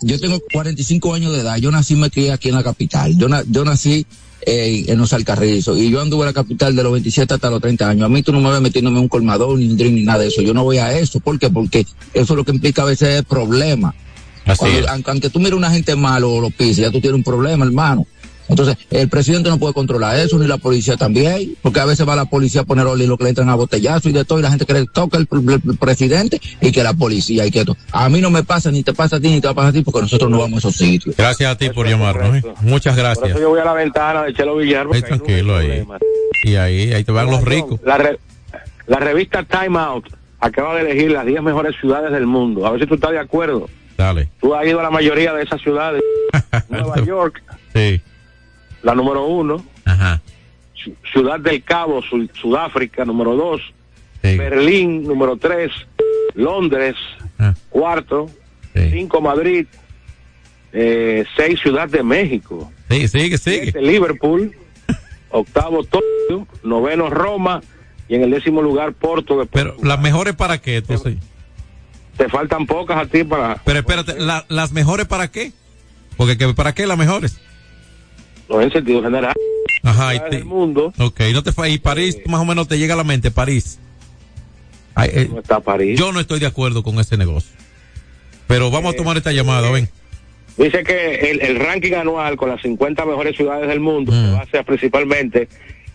[0.00, 3.16] Yo tengo 45 años de edad, yo nací y me crié aquí en la capital.
[3.16, 4.06] Yo, na- yo nací
[4.46, 7.60] eh, en los Alcarrizos y yo anduve en la capital de los 27 hasta los
[7.60, 8.06] 30 años.
[8.06, 10.20] A mí tú no me ves metiéndome en un colmador, ni un drink, ni nada
[10.20, 10.40] de eso.
[10.40, 11.18] Yo no voy a eso.
[11.20, 11.50] ¿Por qué?
[11.50, 11.80] Porque
[12.14, 13.94] eso es lo que implica a veces es problema.
[14.44, 17.16] Así Cuando- aunque, aunque tú mires una gente malo o lo pises, ya tú tienes
[17.16, 18.06] un problema, hermano.
[18.48, 22.14] Entonces, el presidente no puede controlar eso, ni la policía también, porque a veces va
[22.16, 24.42] la policía a poner y lo que le entran a botellazo y de todo, y
[24.42, 27.60] la gente cree que toca el, el- el presidente y que la policía y que
[27.60, 27.76] esto.
[27.92, 29.70] A mí no me pasa, ni te pasa a ti, ni te va a pasar
[29.70, 31.16] a ti, porque nosotros no vamos a esos sitios.
[31.16, 32.36] Gracias a ti por llamarnos.
[32.36, 32.42] ¿eh?
[32.62, 33.30] Muchas Por gracias.
[33.30, 34.86] eso yo voy a la ventana de Chelo Villar.
[34.88, 35.84] tranquilo ahí.
[36.44, 37.80] Y ahí, ahí te van los ricos.
[37.84, 38.18] La, re-
[38.86, 40.04] la revista Time Out
[40.38, 42.66] acaba de elegir las 10 mejores ciudades del mundo.
[42.66, 43.68] A ver si tú estás de acuerdo.
[43.96, 44.28] Dale.
[44.40, 46.02] Tú has ido a la mayoría de esas ciudades.
[46.68, 47.42] Nueva York,
[47.74, 48.00] Sí.
[48.86, 49.64] La número uno.
[49.84, 50.22] Ajá.
[50.76, 53.60] Ci- Ciudad del Cabo, Su- Sudáfrica, número dos.
[54.22, 55.70] Berlín, número tres.
[56.34, 56.94] Londres,
[57.38, 57.54] Ah.
[57.70, 58.30] cuarto.
[58.74, 59.66] Cinco, Madrid.
[60.72, 62.70] Eh, seis, Ciudad de México.
[62.90, 63.62] Sí, sigue, sigue.
[63.62, 64.52] Siete, Liverpool.
[65.30, 66.46] Octavo, Tokio.
[66.62, 67.62] Noveno, Roma.
[68.08, 69.38] Y en el décimo lugar, Porto.
[69.38, 71.16] De Pero las mejores para qué, entonces.
[72.16, 75.52] Te faltan pocas a ti para Pero espérate, la- las mejores para qué?
[76.16, 77.40] Porque que, para qué las mejores.
[78.48, 79.32] No en sentido general.
[79.82, 80.92] Ajá, y te- del mundo.
[80.98, 83.78] ok, no te y París más o menos te llega a la mente, París.
[84.94, 85.98] Ay, eh, No está París.
[85.98, 87.50] Yo no estoy de acuerdo con ese negocio.
[88.46, 89.88] Pero vamos a tomar esta llamada, ven.
[90.56, 94.24] Dice que el, el ranking anual con las 50 mejores ciudades del mundo Mm.
[94.24, 95.48] se basa principalmente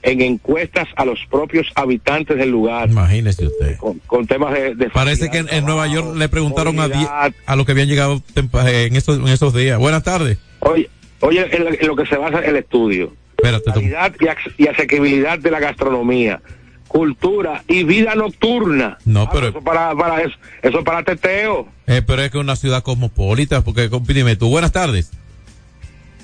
[0.04, 2.90] en encuestas a los propios habitantes del lugar.
[2.90, 3.78] Imagínese usted.
[3.78, 7.08] Con, con temas de, de Parece que en, en Nueva York le preguntaron a, die-
[7.46, 9.80] a los que habían llegado eh, en esos, en esos días.
[9.80, 10.38] Buenas tardes.
[10.60, 10.90] Oye,
[11.22, 13.14] oye en, lo- en lo que se basa el estudio.
[13.38, 14.14] Espérate, tú- Calidad
[14.58, 16.42] y, asequibilidad de la gastronomía,
[16.88, 18.98] cultura y vida nocturna.
[19.06, 21.68] No, Ah, pero- eso para, para eso, eso es para teteo.
[21.88, 25.12] Eh, pero es que es una ciudad cosmopolita, porque dime tú, buenas tardes.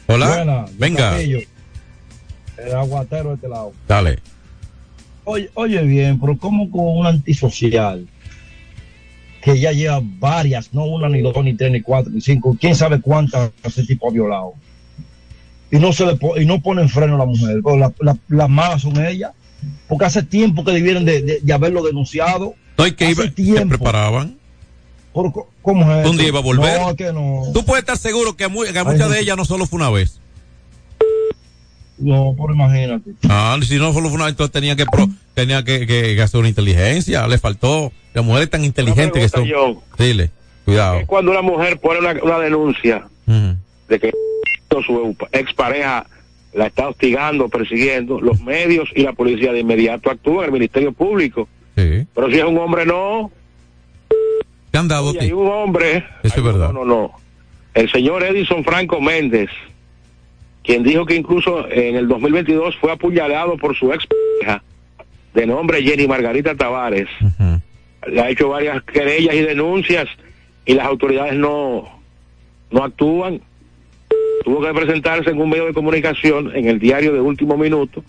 [0.08, 0.28] Hola.
[0.28, 1.40] Buenas, Venga, Capillo.
[2.58, 3.74] El aguatero de este lado.
[3.88, 4.20] dale.
[5.26, 8.08] Oye, oye bien, pero como con un antisocial
[9.42, 12.76] que ya lleva varias, no una, ni dos, ni tres, ni cuatro, ni cinco, quién
[12.76, 14.54] sabe cuántas ese tipo ha violado.
[15.72, 18.18] Y no se le po- y no ponen freno a la mujer, pero la- la-
[18.30, 19.32] las malas son ellas,
[19.88, 22.54] porque hace tiempo que debieron de, de- de haberlo denunciado.
[22.78, 23.70] No, y que Hace iba, se tiempo.
[23.70, 24.38] preparaban.
[25.12, 26.18] Por co- ¿Cómo es?
[26.18, 26.80] Día iba a volver.
[26.80, 27.42] No, que no.
[27.54, 29.10] Tú puedes estar seguro que, a mu- que a Ay, muchas no.
[29.10, 30.20] de ellas no solo fue una vez.
[31.98, 33.12] No, pero imagínate.
[33.28, 36.22] Ah, si no solo fue una vez, entonces tenía que, pro- tenía que, que- que
[36.22, 37.28] hacer una inteligencia.
[37.28, 37.92] Le faltó.
[38.14, 39.44] Las mujeres tan inteligentes que son.
[39.48, 40.32] pregunta, Dile,
[40.66, 41.00] cuidado.
[41.00, 44.12] Es cuando una mujer pone una, una denuncia de que
[44.70, 46.06] su expareja
[46.54, 51.48] la está hostigando, persiguiendo, los medios y la policía de inmediato actúan, el Ministerio Público.
[51.76, 52.06] Sí.
[52.14, 53.32] Pero si es un hombre, no.
[54.72, 56.06] ¿Te han dado hay un hombre.
[56.24, 56.72] Eso es verdad.
[56.72, 57.12] No, no, no.
[57.74, 59.50] El señor Edison Franco Méndez,
[60.64, 64.08] quien dijo que incluso en el 2022 fue apuñalado por su ex
[65.34, 67.08] de nombre Jenny Margarita Tavares.
[68.08, 70.08] Le ha hecho varias querellas y denuncias
[70.66, 71.88] y las autoridades no,
[72.72, 73.42] no actúan.
[74.44, 78.04] Tuvo que presentarse en un medio de comunicación en el diario de último minuto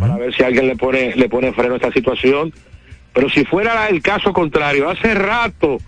[0.00, 2.52] para ver si alguien le pone le pone freno a esta situación.
[3.14, 5.78] Pero si fuera el caso contrario, hace rato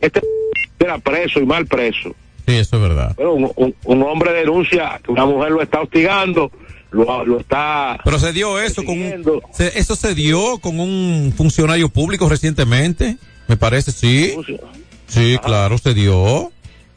[0.00, 0.20] este
[0.78, 2.14] era preso y mal preso.
[2.46, 3.14] Sí, eso es verdad.
[3.16, 6.50] Pero un, un- un hombre denuncia que una mujer lo está hostigando,
[6.90, 7.98] lo, lo está...
[8.04, 13.16] Pero se dio eso con un, se- eso se dio con un funcionario público recientemente,
[13.48, 14.34] me parece, sí.
[15.06, 16.50] Sí, claro, se dio.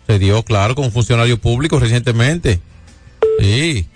[0.07, 2.59] Se dio, claro, con un funcionario público recientemente.
[3.39, 3.87] Sí.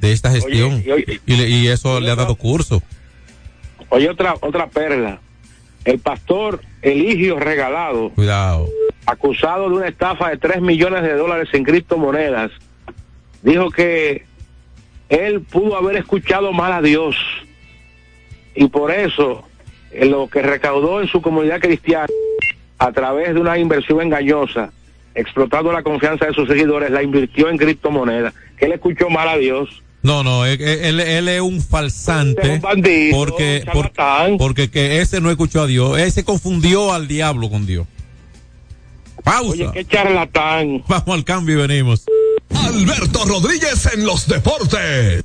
[0.00, 0.74] De esta gestión.
[0.74, 2.82] Oye, y oye- y, le- y eso le ha dado curso.
[3.90, 5.20] Oye, otra, otra perla.
[5.84, 8.66] el pastor Eligio Regalado, Cuidado.
[9.04, 12.50] acusado de una estafa de 3 millones de dólares en criptomonedas,
[13.42, 14.24] dijo que
[15.10, 17.16] él pudo haber escuchado mal a Dios
[18.54, 19.46] y por eso
[19.92, 22.06] eh, lo que recaudó en su comunidad cristiana
[22.78, 24.72] a través de una inversión engañosa,
[25.14, 29.36] explotando la confianza de sus seguidores, la invirtió en criptomonedas, que él escuchó mal a
[29.36, 29.82] Dios.
[30.02, 32.50] No, no, él, él- él es un falsante.
[32.56, 34.36] Un bandido, porque, un por- charlatán.
[34.38, 35.98] porque que ese no escuchó a Dios.
[35.98, 37.86] Ese confundió al diablo con Dios.
[39.22, 39.48] Pausa.
[39.50, 40.82] Oye, qué charlatán.
[40.88, 42.04] Vamos al cambio y venimos.
[42.54, 45.24] Alberto Rodríguez en los deportes.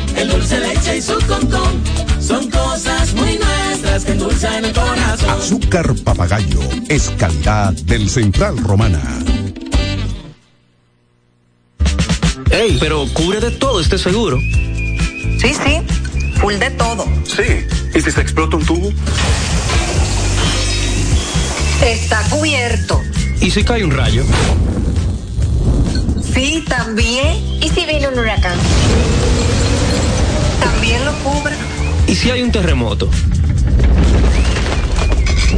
[0.17, 1.81] el dulce leche y su concón.
[2.19, 5.29] Son cosas muy nuestras que endulzan el corazón.
[5.29, 6.59] Azúcar papagayo
[6.89, 9.01] es calidad del Central Romana.
[12.51, 14.37] Ey, pero cubre de todo este seguro.
[15.39, 15.81] Sí, sí,
[16.39, 17.05] full de todo.
[17.25, 17.65] Sí.
[17.95, 18.89] ¿Y si se explota un tubo?
[21.83, 23.01] Está cubierto.
[23.39, 24.23] ¿Y si cae un rayo?
[26.33, 27.37] Sí, también.
[27.61, 28.57] ¿Y si viene un huracán?
[31.11, 31.55] Lo cubre.
[32.07, 33.09] ¿Y si hay un terremoto?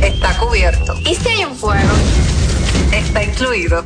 [0.02, 0.96] Está cubierto.
[1.02, 1.92] ¿Y si hay un fuego?
[2.92, 3.86] Está incluido.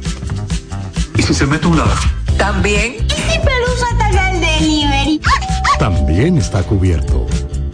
[1.18, 1.97] ¿Y si se mete un ladrón?
[2.38, 2.95] También.
[3.05, 5.22] ¿Y si Pelusa ataca el delivery?
[5.80, 7.28] También está cubierto.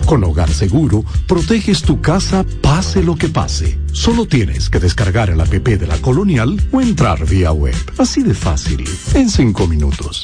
[0.06, 3.80] Con Hogar Seguro, proteges tu casa pase lo que pase.
[3.92, 7.76] Solo tienes que descargar el app de la Colonial o entrar vía web.
[7.98, 8.84] Así de fácil,
[9.14, 10.24] en cinco minutos.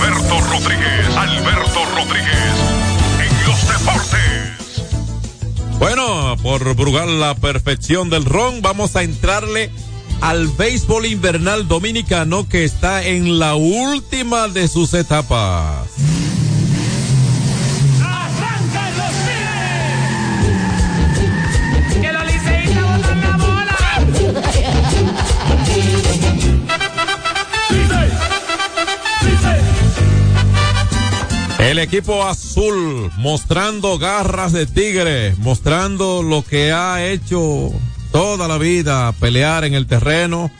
[0.00, 2.54] Alberto Rodríguez, Alberto Rodríguez,
[3.20, 4.82] en los deportes.
[5.78, 9.70] Bueno, por Brugal la perfección del ron, vamos a entrarle
[10.22, 15.90] al béisbol invernal dominicano que está en la última de sus etapas.
[31.60, 37.70] El equipo azul mostrando garras de tigre, mostrando lo que ha hecho
[38.10, 40.50] toda la vida, pelear en el terreno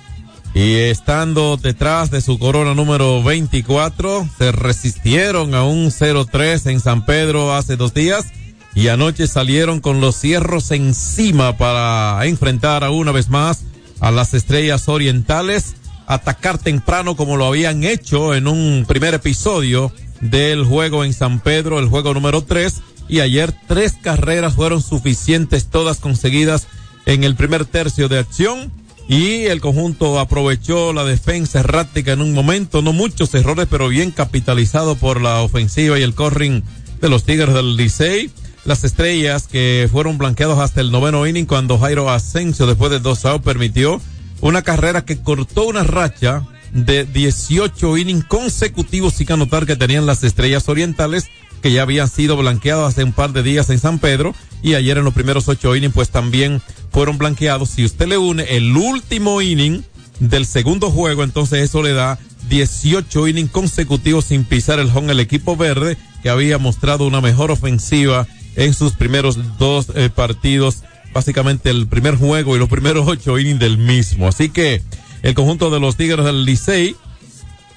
[0.55, 7.07] y estando detrás de su corona número 24, se resistieron a un 0-3 en San
[7.07, 8.27] Pedro hace dos días
[8.75, 13.65] y anoche salieron con los cierros encima para enfrentar a una vez más
[14.01, 15.77] a las estrellas orientales,
[16.07, 21.79] atacar temprano como lo habían hecho en un primer episodio del juego en San Pedro,
[21.79, 26.69] el juego número 3, y ayer tres carreras fueron suficientes, todas conseguidas
[27.07, 28.71] en el primer tercio de acción,
[29.09, 34.13] y el conjunto aprovechó la defensa errática en un momento, no muchos errores, pero bien
[34.13, 36.63] capitalizado por la ofensiva y el corring
[37.01, 38.31] de los Tigres del Licey.
[38.65, 43.25] Las estrellas que fueron blanqueados hasta el noveno inning cuando Jairo Asensio después de dos
[43.25, 44.01] outs permitió
[44.43, 50.25] una carrera que cortó una racha de 18 innings consecutivos sin anotar que tenían las
[50.25, 51.29] estrellas orientales
[51.63, 54.99] que ya habían sido blanqueados hace un par de días en San Pedro y ayer
[54.99, 57.71] en los primeros ocho innings pues también fueron blanqueados.
[57.71, 59.83] Si usted le une el último inning
[60.21, 62.19] del segundo juego, entonces eso le da
[62.49, 67.51] 18 innings consecutivos sin pisar el home el equipo verde que había mostrado una mejor
[67.51, 73.39] ofensiva en sus primeros dos eh, partidos, básicamente el primer juego y los primeros ocho
[73.39, 74.29] innings del mismo.
[74.29, 74.83] Así que
[75.23, 76.97] el conjunto de los Tigres del Licey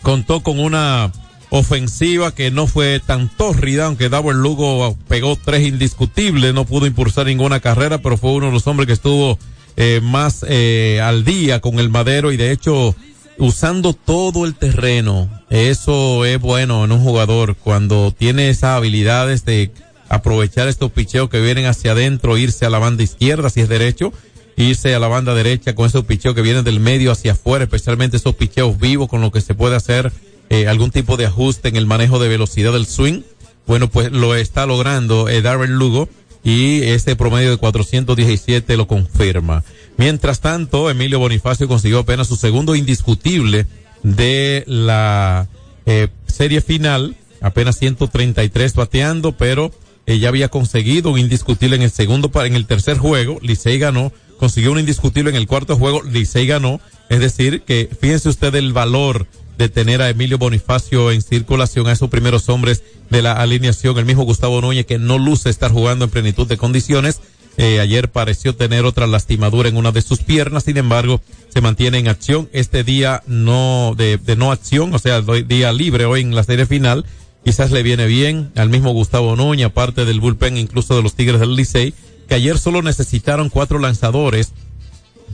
[0.02, 1.12] contó con una
[1.50, 7.28] ofensiva que no fue tan tórrida, aunque Dauer Lugo pegó tres indiscutibles, no pudo impulsar
[7.28, 9.38] ninguna carrera, pero fue uno de los hombres que estuvo
[9.78, 12.96] eh, más eh, al día con el madero y de hecho
[13.38, 15.30] usando todo el terreno.
[15.50, 19.72] Eso es bueno en un jugador cuando tiene esas habilidades de
[20.10, 24.14] aprovechar estos picheos que vienen hacia adentro, irse a la banda izquierda si es derecho,
[24.56, 28.18] irse a la banda derecha con esos picheos que vienen del medio hacia afuera, especialmente
[28.18, 30.12] esos picheos vivos con lo que se puede hacer
[30.50, 33.22] eh, algún tipo de ajuste en el manejo de velocidad del swing.
[33.66, 36.10] Bueno, pues lo está logrando eh, Darren Lugo
[36.44, 39.64] y este promedio de 417 lo confirma.
[39.98, 43.66] Mientras tanto, Emilio Bonifacio consiguió apenas su segundo indiscutible
[44.04, 45.48] de la
[45.86, 49.72] eh, serie final, apenas 133 bateando, pero
[50.06, 54.12] eh, ya había conseguido un indiscutible en el segundo, en el tercer juego, Licey ganó,
[54.44, 58.74] consiguió un indiscutible en el cuarto juego, Licey ganó, es decir, que fíjense usted el
[58.74, 59.26] valor
[59.58, 64.04] de tener a Emilio Bonifacio en circulación, a esos primeros hombres de la alineación, el
[64.04, 67.22] mismo Gustavo Núñez que no luce estar jugando en plenitud de condiciones.
[67.56, 72.00] Eh, ayer pareció tener otra lastimadura en una de sus piernas, sin embargo, se mantiene
[72.00, 72.50] en acción.
[72.52, 77.06] Este día no, de, no acción, o sea, día libre hoy en la serie final,
[77.46, 81.40] quizás le viene bien al mismo Gustavo Núñez, aparte del bullpen incluso de los Tigres
[81.40, 81.94] del Licey,
[82.36, 84.52] ayer solo necesitaron cuatro lanzadores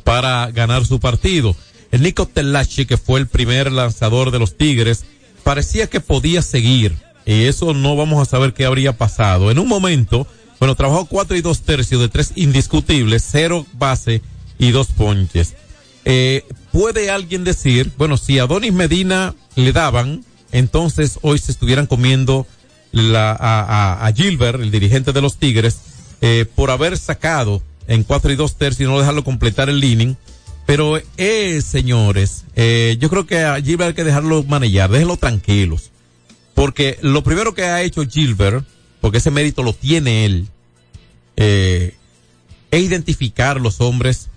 [0.04, 1.56] para ganar su partido.
[1.91, 5.06] El Nico Telachi, que fue el primer lanzador de los Tigres,
[5.43, 6.95] parecía que podía seguir.
[7.26, 9.52] Y eso no vamos a saber qué habría pasado.
[9.52, 10.28] En un momento,
[10.60, 14.22] bueno, trabajó cuatro y dos tercios de tres indiscutibles, cero base
[14.58, 15.56] y dos ponches.
[16.06, 21.88] Eh, ¿Puede alguien decir, bueno, si a Donis Medina le daban, entonces hoy se estuvieran
[21.88, 22.47] comiendo
[22.91, 25.78] la, a, Gilbert, el dirigente de los Tigres,
[26.22, 30.15] eh, por haber sacado en cuatro y dos tercios y no dejarlo completar el inning?
[30.70, 35.89] Pero, eh, señores, eh, yo creo que a Gilbert hay que dejarlo manejar, déjenlo tranquilos.
[36.53, 38.63] Porque lo primero que ha hecho Gilbert,
[39.01, 40.47] porque ese mérito lo tiene él,
[41.38, 41.95] eh,
[42.70, 44.30] es identificar los hombres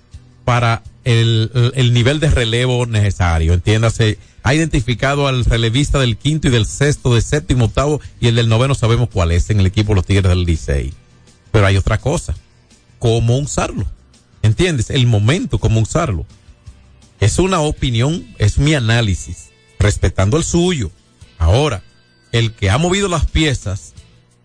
[0.47, 3.53] para el, el, nivel de relevo necesario.
[3.53, 8.37] Entiéndase, ha identificado al relevista del quinto y del sexto, del séptimo, octavo y el
[8.37, 10.95] del noveno sabemos cuál es en el equipo de los Tigres del Licey.
[11.53, 12.35] Pero hay otra cosa,
[12.99, 13.87] cómo usarlo.
[14.43, 14.91] ¿Entiendes?
[14.91, 16.27] El momento, cómo usarlo.
[17.21, 20.91] Es una opinión, es mi análisis, respetando el suyo.
[21.39, 21.85] Ahora,
[22.33, 23.93] el que ha movido las piezas,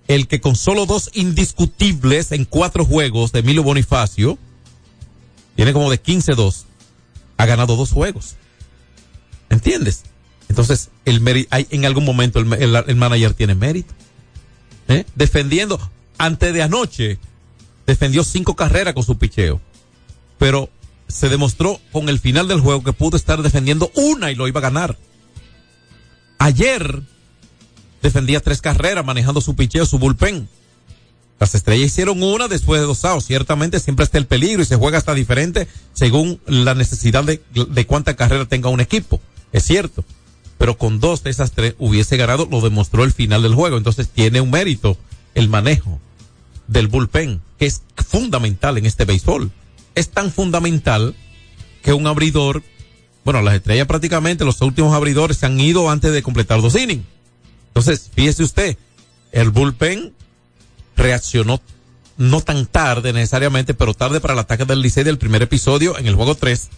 [0.07, 4.37] el que con solo dos indiscutibles en cuatro juegos de Emilio Bonifacio,
[5.55, 6.65] tiene como de 15-2,
[7.37, 8.35] ha ganado dos juegos.
[9.49, 10.03] ¿Entiendes?
[10.49, 13.93] Entonces, el en algún momento el, el, manager tiene mérito.
[14.87, 15.05] ¿Eh?
[15.15, 15.79] Defendiendo,
[16.17, 17.19] antes de anoche,
[17.85, 19.61] defendió cinco carreras con su picheo
[20.37, 20.69] pero
[21.07, 24.59] se demostró con el final del juego que pudo estar defendiendo una y lo iba
[24.59, 24.97] a ganar.
[26.37, 27.01] Ayer
[28.01, 30.49] defendía tres carreras manejando su picheo, su bullpen.
[31.39, 33.25] Las estrellas hicieron una después de dos outs.
[33.25, 37.85] Ciertamente siempre está el peligro y se juega hasta diferente según la necesidad de, de
[37.85, 39.21] cuánta carrera tenga un equipo.
[39.51, 40.03] Es cierto.
[40.57, 43.77] Pero con dos de esas tres hubiese ganado, lo demostró el final del juego.
[43.77, 44.97] Entonces tiene un mérito
[45.35, 45.99] el manejo
[46.67, 49.51] del bullpen, que es fundamental en este béisbol
[49.97, 51.15] es tan fundamental
[51.81, 52.61] que un abridor,
[53.25, 57.03] bueno, las estrellas prácticamente, los últimos abridores se han ido antes de completar dos innings.
[57.69, 58.77] Entonces, fíjese usted,
[59.31, 60.13] el bullpen
[60.95, 61.59] reaccionó
[62.17, 66.05] no tan tarde necesariamente, pero tarde para el ataque del Licey del primer episodio en
[66.05, 66.69] el juego 3.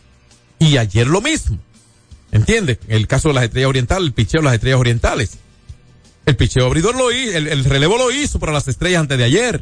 [0.60, 1.60] Y ayer lo mismo.
[2.32, 2.80] ¿Entiende?
[2.88, 5.38] El caso de las estrellas orientales, el picheo de las estrellas orientales.
[6.26, 9.26] El picheo abridor lo hizo, el, el, relevo lo hizo para las estrellas antes de
[9.26, 9.62] ayer.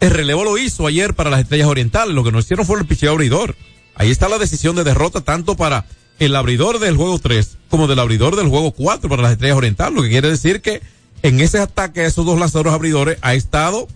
[0.00, 2.14] El relevo lo hizo ayer para las estrellas orientales.
[2.14, 3.56] Lo que no hicieron fue el picheo abridor.
[3.94, 5.86] Ahí está la decisión de derrota tanto para
[6.18, 9.94] el abridor del juego 3 como del abridor del juego 4 para las estrellas orientales.
[9.94, 10.82] Lo que quiere decir que
[11.22, 13.88] en ese ataque a esos dos lanzadores abridores ha estado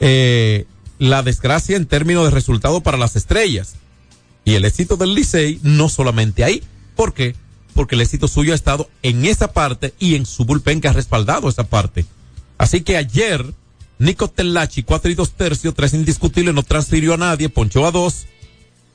[0.00, 0.66] eh,
[0.98, 3.74] la desgracia en términos de resultado para las estrellas.
[4.44, 6.62] Y el éxito del Licey no solamente ahí.
[6.94, 7.34] ¿Por qué?
[7.74, 10.92] Porque el éxito suyo ha estado en esa parte y en su bullpen que ha
[10.92, 12.06] respaldado esa parte.
[12.56, 13.44] Así que ayer,
[13.98, 18.26] Nico Telachi, cuatro y dos tercios, tres indiscutibles, no transfirió a nadie, ponchó a dos.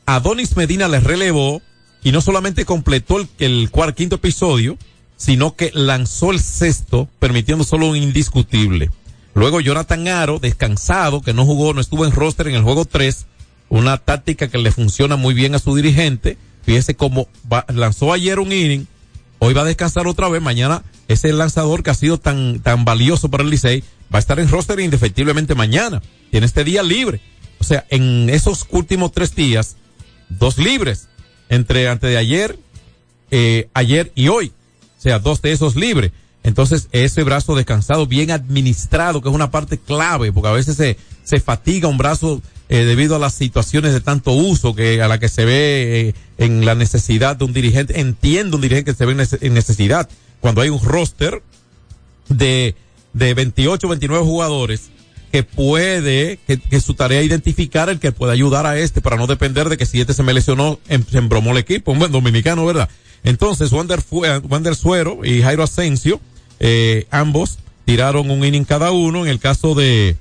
[0.06, 1.62] Adonis Medina le relevó
[2.04, 4.78] y no solamente completó el, cuarto, quinto episodio,
[5.18, 8.92] sino que lanzó el sexto, permitiendo solo un indiscutible.
[9.36, 13.26] Luego Jonathan Aro, descansado, que no jugó, no estuvo en roster en el juego 3,
[13.70, 16.38] una táctica que le funciona muy bien a su dirigente.
[16.64, 17.28] Fíjese cómo
[17.74, 18.88] lanzó ayer un inning,
[19.40, 23.30] hoy va a descansar otra vez, mañana ese lanzador que ha sido tan, tan valioso
[23.30, 23.84] para el Licey
[24.14, 26.02] va a estar en roster indefectiblemente mañana.
[26.30, 27.22] Tiene este día libre.
[27.60, 29.78] O sea, en esos últimos tres días,
[30.30, 31.08] dos libres,
[31.50, 32.60] entre antes de ayer,
[33.32, 34.52] eh, ayer y hoy.
[34.98, 36.12] O sea, dos de esos libres.
[36.44, 40.98] Entonces, ese brazo descansado, bien administrado, que es una parte clave, porque a veces se,
[41.24, 45.20] se fatiga un brazo eh, debido a las situaciones de tanto uso que a la
[45.20, 48.00] que se ve eh, en la necesidad de un dirigente.
[48.00, 50.10] Entiendo un dirigente que se ve en necesidad
[50.42, 51.42] cuando hay un roster
[52.30, 52.76] de,
[53.14, 54.90] de 28, 29 jugadores
[55.32, 59.18] que puede, que, que, su tarea es identificar el que pueda ayudar a este para
[59.18, 62.00] no depender de que si este se me lesionó, em, se embromó el equipo, un
[62.00, 62.88] buen dominicano, ¿verdad?
[63.24, 66.22] Entonces, Wander, Wander Suero y Jairo Asensio,
[66.60, 69.26] eh, ambos tiraron un inning cada uno.
[69.26, 70.18] En el caso de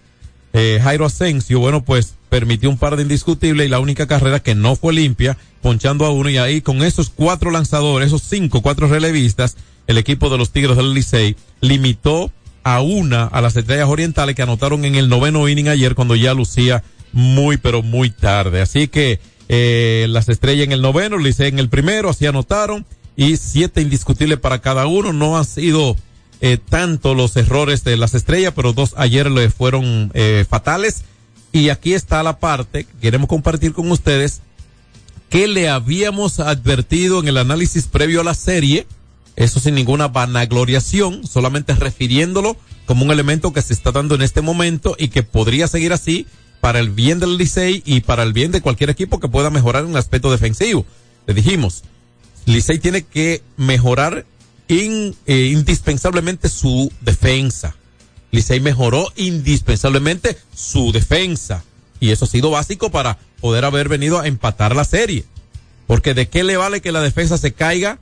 [0.52, 4.54] eh, Jairo Asensio, bueno, pues permitió un par de indiscutibles y la única carrera que
[4.54, 8.88] no fue limpia, ponchando a uno y ahí con esos cuatro lanzadores, esos cinco, cuatro
[8.88, 12.32] relevistas, el equipo de los Tigres del Licey limitó
[12.64, 16.34] a una a las estrellas orientales que anotaron en el noveno inning ayer cuando ya
[16.34, 16.82] lucía
[17.12, 18.60] muy pero muy tarde.
[18.60, 22.86] Así que eh, las estrellas en el noveno, Licey en el primero, así anotaron
[23.16, 25.12] y siete indiscutibles para cada uno.
[25.12, 25.96] No han sido
[26.40, 31.04] eh, tanto los errores de las estrellas, pero dos ayer le fueron eh, fatales.
[31.52, 34.40] Y aquí está la parte que queremos compartir con ustedes
[35.28, 38.86] que le habíamos advertido en el análisis previo a la serie
[39.36, 42.56] eso sin ninguna vanagloriación, solamente refiriéndolo
[42.86, 46.26] como un elemento que se está dando en este momento y que podría seguir así
[46.60, 49.84] para el bien del Licey y para el bien de cualquier equipo que pueda mejorar
[49.84, 50.84] en el aspecto defensivo.
[51.26, 51.82] Le dijimos,
[52.46, 54.26] Licey tiene que mejorar
[54.68, 57.74] in, eh, indispensablemente su defensa.
[58.30, 61.64] Licey mejoró indispensablemente su defensa.
[62.00, 65.24] Y eso ha sido básico para poder haber venido a empatar la serie.
[65.86, 67.98] Porque de qué le vale que la defensa se caiga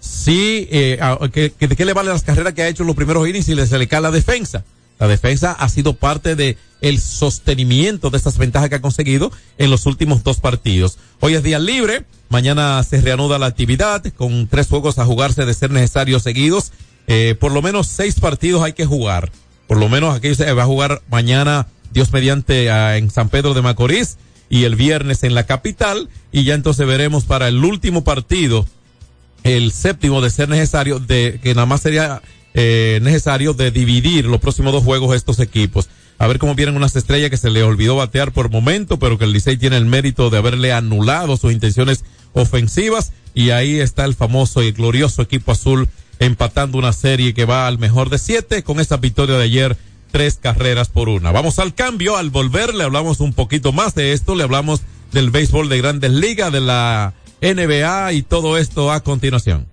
[0.00, 0.98] sí, eh,
[1.32, 3.78] que, ¿de qué le vale las carreras que ha hecho los primeros innings si se
[3.78, 4.64] le cae la defensa?
[4.98, 9.70] La defensa ha sido parte de el sostenimiento de estas ventajas que ha conseguido en
[9.70, 10.98] los últimos dos partidos.
[11.20, 15.54] Hoy es día libre, mañana se reanuda la actividad con tres juegos a jugarse de
[15.54, 16.72] ser necesarios seguidos.
[17.06, 19.32] Eh, por lo menos seis partidos hay que jugar.
[19.66, 23.62] Por lo menos aquí se va a jugar mañana, Dios mediante, en San Pedro de
[23.62, 26.08] Macorís y el viernes en la capital.
[26.30, 28.66] Y ya entonces veremos para el último partido
[29.44, 32.22] el séptimo de ser necesario, de que nada más sería
[32.54, 35.88] eh, necesario de dividir los próximos dos juegos estos equipos.
[36.18, 39.24] A ver cómo vienen unas estrellas que se le olvidó batear por momento, pero que
[39.24, 43.12] el Licey tiene el mérito de haberle anulado sus intenciones ofensivas.
[43.32, 45.88] Y ahí está el famoso y glorioso equipo azul
[46.18, 49.76] empatando una serie que va al mejor de siete con esa victoria de ayer
[50.10, 51.32] tres carreras por una.
[51.32, 54.82] Vamos al cambio, al volver le hablamos un poquito más de esto, le hablamos
[55.12, 59.66] del béisbol de grandes ligas, de la NBA y todo esto a continuación.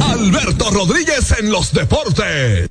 [0.00, 2.70] Alberto Rodríguez en los deportes.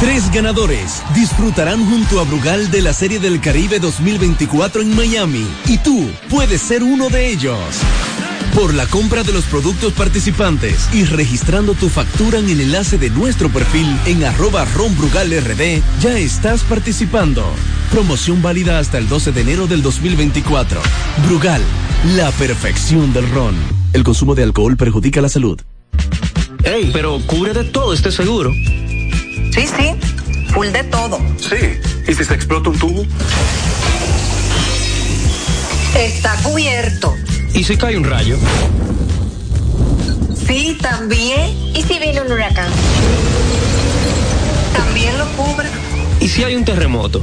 [0.00, 5.76] Tres ganadores disfrutarán junto a Brugal de la Serie del Caribe 2024 en Miami y
[5.76, 7.58] tú puedes ser uno de ellos.
[8.54, 13.10] Por la compra de los productos participantes y registrando tu factura en el enlace de
[13.10, 17.44] nuestro perfil en arroba ronbrugalrd, ya estás participando.
[17.90, 20.80] Promoción válida hasta el 12 de enero del 2024.
[21.26, 21.60] Brugal,
[22.14, 23.54] la perfección del ron.
[23.92, 25.60] El consumo de alcohol perjudica la salud.
[26.62, 28.52] Ey, pero cubre de todo este seguro.
[28.52, 29.90] Sí, sí,
[30.54, 31.18] full de todo.
[31.36, 31.56] Sí,
[32.06, 33.04] ¿y si se explota un tubo?
[35.96, 37.16] Está cubierto.
[37.54, 38.38] ¿Y si cae un rayo?
[40.46, 41.50] Sí, también.
[41.74, 42.70] ¿Y si viene un huracán?
[44.76, 45.68] También lo cubre.
[46.20, 47.22] ¿Y si hay un terremoto?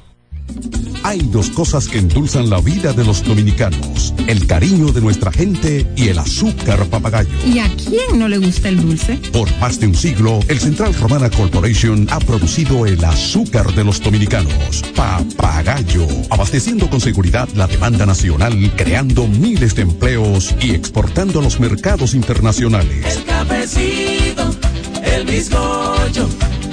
[1.03, 5.87] Hay dos cosas que endulzan la vida de los dominicanos, el cariño de nuestra gente
[5.95, 7.31] y el azúcar papagayo.
[7.45, 9.15] ¿Y a quién no le gusta el dulce?
[9.33, 14.01] Por más de un siglo, el Central Romana Corporation ha producido el azúcar de los
[14.01, 21.43] dominicanos, papagayo, abasteciendo con seguridad la demanda nacional, creando miles de empleos y exportando a
[21.43, 23.17] los mercados internacionales.
[23.17, 24.55] El cafecito,
[25.03, 26.29] el bizcocho,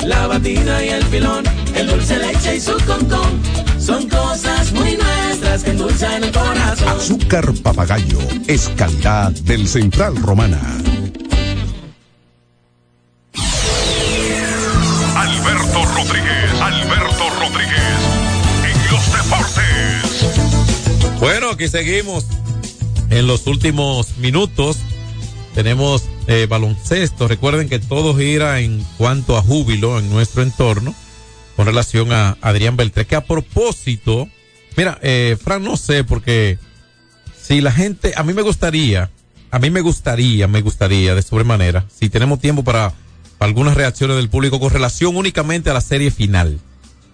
[0.09, 1.44] la batida y el filón,
[1.74, 3.40] el dulce leche y su concón,
[3.78, 6.88] son cosas muy nuestras que endulzan el corazón.
[6.88, 10.59] Azúcar papagayo es calidad del Central Romana.
[15.14, 17.98] Alberto Rodríguez, Alberto Rodríguez,
[18.64, 20.24] en los deportes.
[21.20, 22.24] Bueno, aquí seguimos
[23.11, 24.78] en los últimos minutos.
[25.54, 27.26] Tenemos eh, baloncesto.
[27.26, 30.95] Recuerden que todo gira en cuanto a júbilo en nuestro entorno
[31.57, 33.07] con relación a Adrián Beltré.
[33.07, 34.29] Que a propósito,
[34.76, 36.59] mira, eh, Fran, no sé, porque
[37.43, 39.11] si la gente, a mí me gustaría,
[39.51, 42.93] a mí me gustaría, me gustaría de sobremanera, si tenemos tiempo para,
[43.39, 46.61] algunas reacciones del público con relación únicamente a la serie final.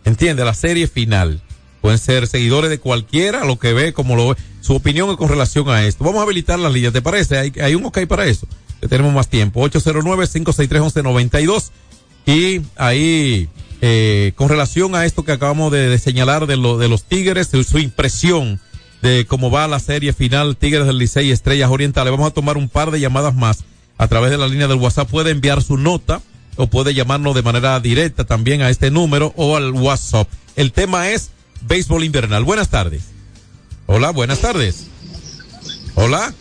[0.05, 0.45] ¿Entiende?
[0.45, 1.41] La serie final.
[1.81, 5.69] Pueden ser seguidores de cualquiera, lo que ve, como lo ve, su opinión con relación
[5.69, 6.05] a esto.
[6.05, 7.39] Vamos a habilitar las líneas, ¿te parece?
[7.39, 8.47] Hay, hay un ok para eso.
[8.89, 9.69] Tenemos más tiempo.
[9.69, 11.71] 809-563-1192.
[12.27, 13.49] Y ahí,
[13.81, 17.63] eh, con relación a esto que acabamos de, señalar de, lo, de los Tigres, su,
[17.65, 18.61] su impresión
[19.03, 22.11] de cómo va la serie final Tigres del Licey Estrellas Orientales.
[22.11, 23.65] Vamos a tomar un par de llamadas más
[23.99, 25.11] a través de la línea del WhatsApp.
[25.11, 26.23] Puede enviar su nota
[26.57, 30.27] o puede llamarnos de manera directa también a este número o al WhatsApp.
[30.57, 31.31] El tema es
[31.63, 32.45] béisbol invernal.
[32.45, 33.03] Buenas tardes.
[33.87, 34.87] Hola, buenas tardes.
[35.95, 36.33] Hola.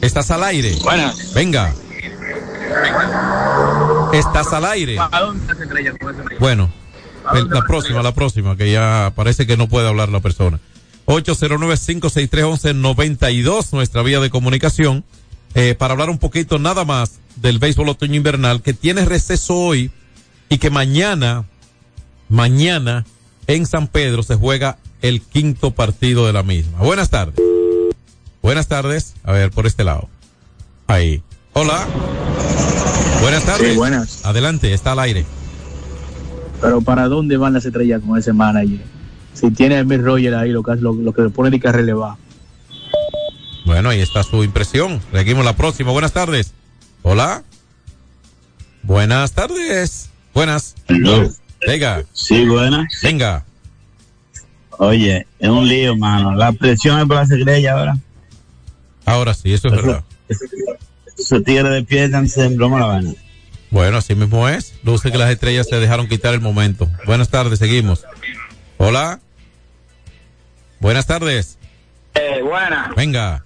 [0.00, 0.76] Estás al aire.
[0.82, 1.34] Buenas.
[1.34, 1.74] Venga.
[4.12, 4.96] Estás al aire.
[6.38, 6.70] Bueno,
[7.34, 10.60] el- la próxima, la próxima, que ya parece que no puede hablar la persona.
[11.06, 15.04] 809-563-1192, nuestra vía de comunicación,
[15.54, 19.90] eh, para hablar un poquito nada más del béisbol otoño invernal, que tiene receso hoy
[20.48, 21.44] y que mañana,
[22.28, 23.04] mañana,
[23.46, 26.78] en San Pedro se juega el quinto partido de la misma.
[26.78, 27.36] Buenas tardes.
[28.42, 29.14] Buenas tardes.
[29.24, 30.08] A ver, por este lado.
[30.86, 31.22] Ahí.
[31.52, 31.86] Hola.
[33.20, 33.72] Buenas tardes.
[33.72, 34.24] Sí, buenas.
[34.24, 35.24] Adelante, está al aire.
[36.60, 38.80] Pero ¿para dónde van las estrellas con ese manager?
[39.34, 41.70] Si tiene a Emil Roger ahí, lo que, lo, lo que le pone de que
[41.70, 42.16] relevar.
[43.66, 45.00] Bueno, ahí está su impresión.
[45.12, 45.92] Seguimos la próxima.
[45.92, 46.54] Buenas tardes.
[47.02, 47.42] Hola.
[48.82, 50.10] Buenas tardes.
[50.32, 50.74] Buenas.
[51.66, 52.04] Venga.
[52.12, 52.86] Sí, buena.
[53.02, 53.44] Venga.
[54.78, 56.34] Oye, es un lío, mano.
[56.34, 57.98] La presión es por las estrellas ahora.
[59.08, 60.04] Ahora sí, eso es verdad.
[61.16, 63.12] Esos tigres despiertanse en broma la vaina.
[63.70, 64.74] Bueno, así mismo es.
[64.84, 66.88] Luce que las estrellas se dejaron quitar el momento.
[67.06, 68.06] Buenas tardes, seguimos.
[68.76, 69.20] Hola.
[70.80, 71.58] Buenas tardes.
[72.14, 72.92] Eh, buena.
[72.96, 73.44] Venga.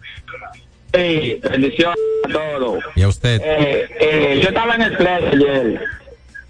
[0.93, 1.99] Sí, bendiciones
[2.29, 2.85] a todos.
[2.95, 3.41] Y a usted.
[3.43, 5.81] Eh, eh, yo estaba en el play ayer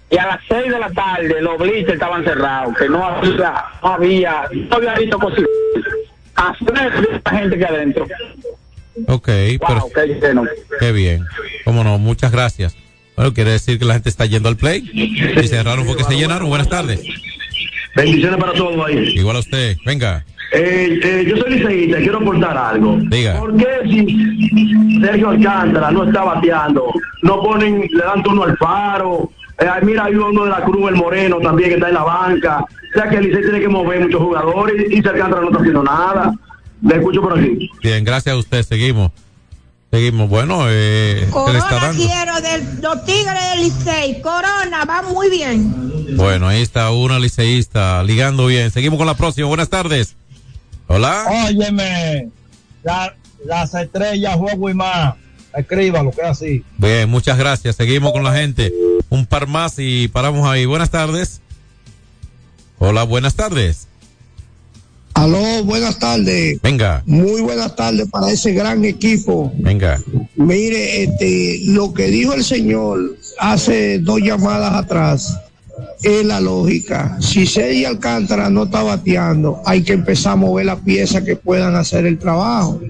[0.09, 3.89] y a las 6 de la tarde los bleachers estaban cerrados, que no había, no
[3.93, 5.49] había, no había visto posible.
[6.35, 8.07] Así la gente que adentro.
[9.07, 10.43] Ok, pero qué lleno.
[10.79, 11.25] qué bien.
[11.65, 12.75] Cómo no, muchas gracias.
[13.15, 14.81] Bueno, quiere decir que la gente está yendo al play.
[15.39, 16.49] Si cerraron fue que se llenaron.
[16.49, 17.01] Buenas tardes.
[17.95, 19.13] Bendiciones para todos ahí.
[19.15, 19.77] Igual a usted.
[19.85, 20.25] Venga.
[20.51, 22.97] Eh, eh, yo soy liceísta y quiero aportar algo.
[23.09, 23.39] Diga.
[23.39, 26.91] ¿Por qué si Sergio Alcántara no está bateando,
[27.23, 29.31] no ponen, le dan turno al faro?
[29.59, 32.59] Eh, mira, hay uno de la Cruz, el Moreno también que está en la banca.
[32.59, 35.47] O sea que el Licey tiene que mover muchos jugadores y, y Sergio Alcántara no
[35.47, 36.33] está haciendo nada.
[36.83, 37.69] Le escucho por aquí.
[37.81, 38.63] Bien, gracias a usted.
[38.63, 39.11] Seguimos.
[39.91, 40.27] Seguimos.
[40.29, 42.03] Bueno, eh, ¿qué le está Corona dando?
[42.03, 44.21] quiero de los Tigres del Licey.
[44.21, 46.15] Corona, va muy bien.
[46.17, 48.69] Bueno, ahí está una liceísta ligando bien.
[48.71, 49.47] Seguimos con la próxima.
[49.47, 50.15] Buenas tardes.
[50.87, 51.25] Hola.
[51.47, 52.29] Óyeme,
[52.83, 53.15] la-
[53.45, 55.15] las estrellas, juego y más.
[55.55, 56.63] Escríbalo, que así.
[56.77, 57.75] Bien, muchas gracias.
[57.75, 58.73] Seguimos con la gente.
[59.09, 60.65] Un par más y paramos ahí.
[60.65, 61.41] Buenas tardes.
[62.79, 63.87] Hola, buenas tardes.
[65.13, 66.59] Aló, buenas tardes.
[66.61, 69.51] Venga, Muy buenas tardes para ese gran equipo.
[69.57, 70.01] venga.
[70.35, 75.37] Mire, este, lo que dijo el señor hace dos llamadas atrás
[76.03, 77.17] es la lógica.
[77.21, 81.75] Si Sergio Alcántara no está bateando, hay que empezar a mover las piezas que puedan
[81.75, 82.81] hacer el trabajo.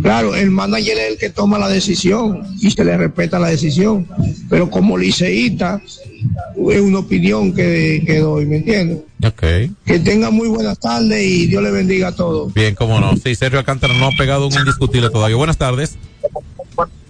[0.00, 4.06] Claro, el manager es el que toma la decisión y se le respeta la decisión.
[4.48, 8.98] Pero como liceísta, es una opinión que, que doy, ¿me entiendes?
[9.24, 9.42] Ok.
[9.84, 12.54] Que tenga muy buenas tardes y Dios le bendiga a todos.
[12.54, 13.16] Bien, cómo no.
[13.16, 15.36] Sí, Sergio Alcántara no ha pegado un indiscutible todavía.
[15.36, 15.96] Buenas tardes.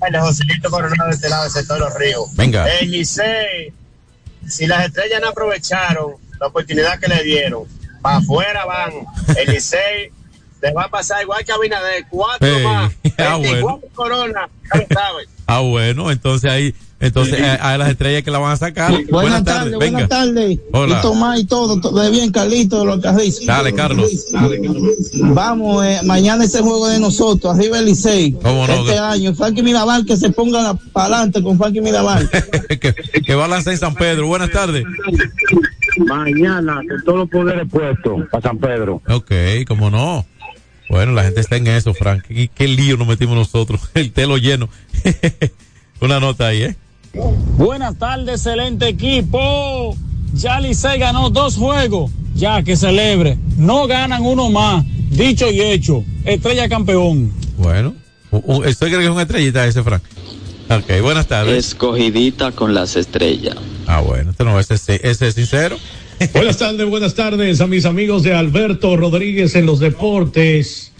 [0.01, 2.36] tardes, Joselito Coronado de este lado del sector de los ríos.
[2.36, 2.66] Venga.
[2.82, 3.72] Licey,
[4.49, 7.64] si las estrellas no aprovecharon la oportunidad que le dieron,
[8.03, 8.93] para afuera van.
[9.36, 10.11] El Licey
[10.62, 12.64] le va a pasar igual que a Binader, cuatro Hey.
[12.64, 12.93] más.
[13.18, 13.80] Ah, 24 bueno.
[13.95, 15.26] Corona, ya lo saben.
[15.47, 18.92] Ah, bueno, entonces ahí, entonces a, las estrellas que la van a sacar.
[19.11, 20.01] Buenas, tardes, venga.
[20.01, 20.59] buenas tardes.
[20.70, 20.98] Hola.
[20.98, 23.44] Y Tomás y todo, todo de bien, Carlito de los Carriz.
[23.46, 24.26] Dale, Carlos.
[25.14, 28.32] Vamos, eh, mañana ese juego de nosotros, arriba el Licey.
[28.32, 28.74] ¿Cómo no?
[28.74, 32.28] Este año, Frankie Mirabal que se ponga para adelante con Frankie Mirabal.
[32.68, 34.26] que, que va a lanzar en San Pedro.
[34.26, 34.84] Buenas tardes.
[35.96, 39.01] Mañana, con todos los poderes puestos para San Pedro.
[39.09, 39.32] Ok,
[39.66, 40.26] cómo no.
[40.90, 42.24] Bueno, la gente está en eso, Frank.
[42.26, 43.80] ¿Qué, qué lío nos metimos nosotros?
[43.94, 44.68] El telo lleno.
[46.01, 46.76] Una nota ahí, ¿eh?
[47.56, 49.96] Buenas tardes, excelente equipo.
[50.34, 52.11] Ya Licey ganó dos juegos.
[52.34, 53.36] Ya que celebre.
[53.56, 54.84] No ganan uno más.
[55.11, 56.04] Dicho y hecho.
[56.24, 57.32] Estrella campeón.
[57.58, 57.94] Bueno,
[58.30, 60.02] ¿usted cree que es una estrellita ese, Frank?
[60.70, 61.66] Ok, buenas tardes.
[61.66, 63.56] Escogidita con las estrellas.
[63.86, 65.76] Ah, bueno, este no, ese, es- ese es sincero.
[66.34, 70.92] Buenas tardes, buenas tardes a mis amigos de Alberto Rodríguez en los deportes.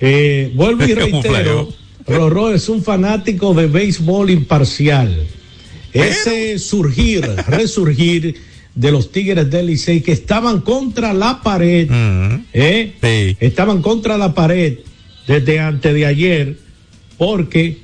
[0.00, 1.70] Eh, vuelvo y reitero,
[2.06, 5.26] Rorró es un fanático de béisbol imparcial.
[6.02, 8.36] Ese surgir, resurgir
[8.74, 11.88] de los Tigres del Licey que estaban contra la pared,
[12.52, 13.36] ¿eh?
[13.40, 14.78] estaban contra la pared
[15.26, 16.58] desde antes de ayer
[17.16, 17.78] porque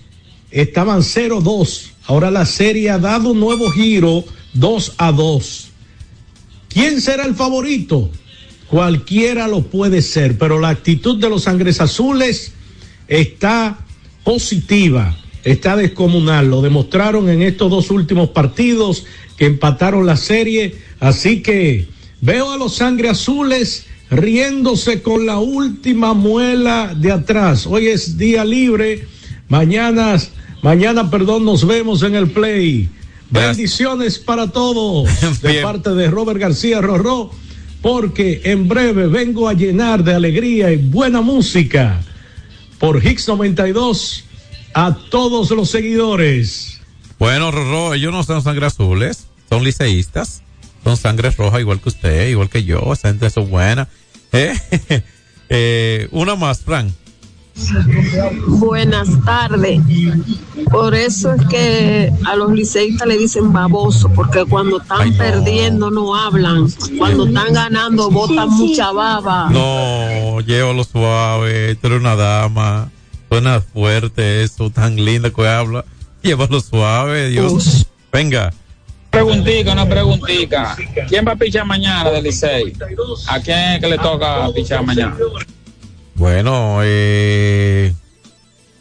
[0.50, 1.90] estaban 0-2.
[2.06, 5.68] Ahora la serie ha dado un nuevo giro 2 a 2.
[6.68, 8.10] ¿Quién será el favorito?
[8.68, 12.52] Cualquiera lo puede ser, pero la actitud de los sangres azules
[13.08, 13.78] está
[14.24, 16.48] positiva, está descomunal.
[16.48, 20.76] Lo demostraron en estos dos últimos partidos que empataron la serie.
[21.00, 21.88] Así que
[22.20, 27.66] veo a los sangre azules riéndose con la última muela de atrás.
[27.66, 29.06] Hoy es día libre.
[29.48, 30.16] Mañana,
[30.62, 32.88] mañana, perdón, nos vemos en el play.
[33.30, 35.08] Bendiciones para todos
[35.42, 37.30] de parte de Robert García Rorró,
[37.80, 42.02] porque en breve vengo a llenar de alegría y buena música
[42.78, 44.24] por Hix 92
[44.74, 46.80] a todos los seguidores.
[47.18, 50.42] Bueno, Rorro, ellos no son sangre azules, son liceístas,
[50.82, 53.88] son sangre roja igual que usted, igual que yo, esa gente es buena.
[54.32, 54.54] ¿Eh?
[55.48, 56.92] Eh, una más, Frank.
[58.46, 59.80] Buenas tardes.
[60.70, 66.16] Por eso es que a los liceístas le dicen baboso, porque cuando están perdiendo no
[66.16, 66.66] hablan,
[66.98, 69.50] cuando están ganando botan mucha baba.
[69.50, 72.90] No, llévalo suave, tú eres una dama,
[73.32, 75.86] suena fuerte eso, tan linda que habla.
[76.22, 77.86] Llévalo suave, Dios.
[78.12, 78.52] Venga.
[79.08, 80.76] Preguntica, una preguntica.
[81.08, 82.74] ¿Quién va a pichar mañana del Licey?
[83.28, 85.16] ¿A quién es que le toca pichar mañana?
[86.14, 87.94] Bueno, eh,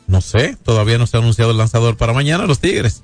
[0.08, 3.04] no sé, todavía no se ha anunciado el lanzador para mañana, los Tigres.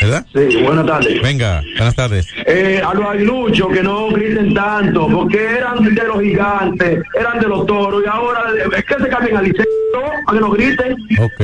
[0.00, 0.26] ¿Verdad?
[0.32, 1.22] Sí, buenas tardes.
[1.22, 2.26] Venga, buenas tardes.
[2.46, 7.48] Eh, a los aguiluchos que no griten tanto, porque eran de los gigantes, eran de
[7.48, 9.64] los toros, y ahora eh, es que se cambien al liceo,
[10.26, 10.96] a que no griten.
[11.20, 11.40] Ok.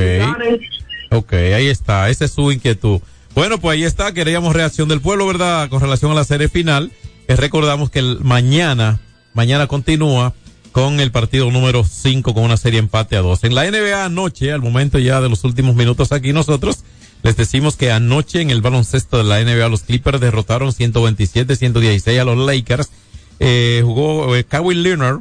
[1.11, 3.01] Ok, ahí está, esa es su inquietud.
[3.33, 5.69] Bueno, pues ahí está, queríamos reacción del pueblo, ¿verdad?
[5.69, 6.91] Con relación a la serie final.
[7.27, 8.99] Que recordamos que el mañana,
[9.33, 10.33] mañana continúa
[10.71, 13.43] con el partido número 5 con una serie empate a 2.
[13.45, 16.83] En la NBA anoche, al momento ya de los últimos minutos aquí nosotros,
[17.23, 22.23] les decimos que anoche en el baloncesto de la NBA los Clippers derrotaron 127-116 a
[22.23, 22.89] los Lakers.
[23.39, 25.19] Eh, jugó eh, Kawhi Leonard,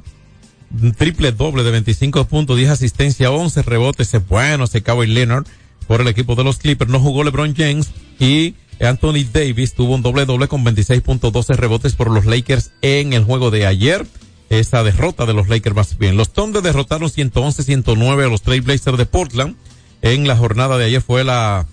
[0.96, 5.46] triple doble de 25 puntos, 10 asistencia, 11 rebotes, es bueno ese Kawhi Leonard
[5.86, 6.90] por el equipo de los Clippers.
[6.90, 12.10] No jugó LeBron James y Anthony Davis tuvo un doble doble con 26.12 rebotes por
[12.10, 14.06] los Lakers en el juego de ayer.
[14.48, 16.16] Esa derrota de los Lakers más bien.
[16.16, 19.56] Los Thunder derrotaron 111-109 a los Trailblazers de Portland.
[20.02, 21.66] En la jornada de ayer fue la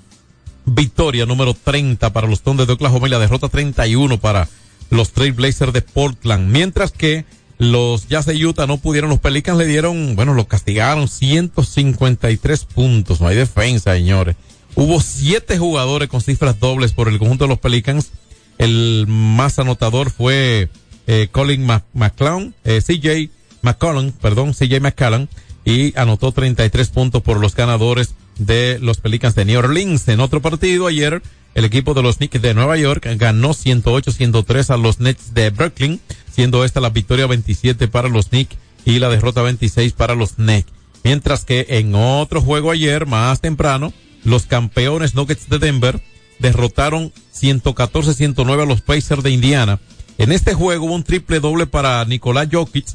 [0.67, 4.47] victoria número 30 para los Thunder de Oklahoma y la derrota 31 para
[4.89, 6.51] los Trailblazers de Portland.
[6.51, 7.25] Mientras que
[7.57, 13.19] los Jazz de Utah no pudieron, los Pelicans le dieron, bueno, los castigaron 153 puntos.
[13.19, 14.35] No hay defensa, señores.
[14.75, 18.11] Hubo siete jugadores con cifras dobles por el conjunto de los Pelicans.
[18.59, 20.69] El más anotador fue
[21.07, 25.27] eh, Colin McClown, eh, CJ McCollum, perdón, CJ McCallum,
[25.67, 30.07] y anotó 33 puntos por los ganadores de los Pelicans de New Orleans.
[30.07, 31.21] En otro partido ayer,
[31.55, 35.99] el equipo de los Knicks de Nueva York ganó 108-103 a los Nets de Brooklyn,
[36.31, 38.55] siendo esta la victoria 27 para los Knicks
[38.85, 40.71] y la derrota 26 para los Nets.
[41.03, 43.91] Mientras que en otro juego ayer, más temprano,
[44.23, 46.01] los campeones Nuggets de Denver
[46.39, 49.81] derrotaron 114-109 a los Pacers de Indiana.
[50.17, 52.85] En este juego hubo un triple doble para Nicolás Jokic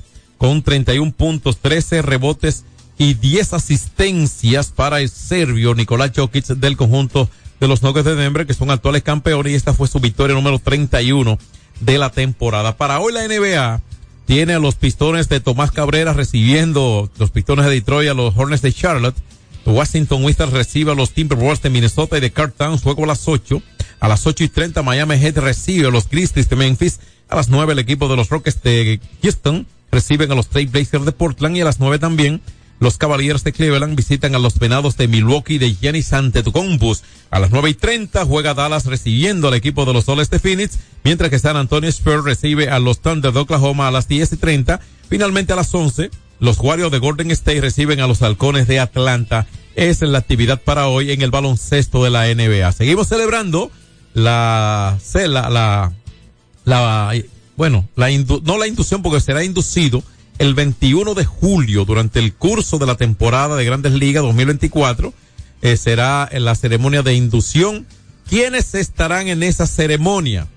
[0.43, 2.65] con 31 puntos, 13 rebotes
[2.99, 7.31] y 10 asistencias para el serbio Nicolás Jokic del conjunto
[7.61, 10.59] de los Nuggets de Denver, que son actuales campeones, y esta fue su victoria número
[10.59, 11.39] 31
[11.79, 12.77] de la temporada.
[12.77, 13.83] Para hoy la NBA
[14.27, 18.63] tiene a los pistones de Tomás Cabrera recibiendo los pistones de Detroit a los Hornets
[18.63, 19.17] de Charlotte.
[19.65, 23.63] Washington Wizards recibe a los Timberwolves de Minnesota y de Cartown, juego a las 8.
[24.01, 26.99] A las 8 y 30 Miami Heat recibe a los Grizzlies de Memphis.
[27.29, 31.05] A las 9 el equipo de los Rockets de Houston reciben a los Trail Blazers
[31.05, 32.41] de Portland y a las 9 también
[32.83, 36.97] los Cavaliers de Cleveland visitan a los Venados de Milwaukee de Giannis Antetokounmpo.
[37.31, 40.81] A las nueve y treinta juega Dallas recibiendo al equipo de los Soles de Phoenix,
[41.05, 44.37] mientras que San Antonio Spurs recibe a los Thunder de Oklahoma a las diez y
[44.37, 44.81] treinta.
[45.09, 49.47] Finalmente a las once, los Warriors de Golden State reciben a los Halcones de Atlanta.
[49.77, 52.73] Esa es la actividad para hoy en el baloncesto de la NBA.
[52.73, 53.71] Seguimos celebrando
[54.13, 55.93] la, la, la,
[56.65, 57.15] la
[57.63, 60.03] bueno, la no la inducción porque será inducido
[60.39, 65.15] el 21 de julio durante el curso de la temporada de Grandes Ligas 2024.
[65.63, 67.87] Eh, será en la ceremonia de inducción.
[68.29, 70.49] ¿Quiénes estarán en esa ceremonia?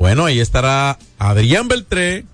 [0.00, 2.24] Bueno, ahí estará Adrián Beltré,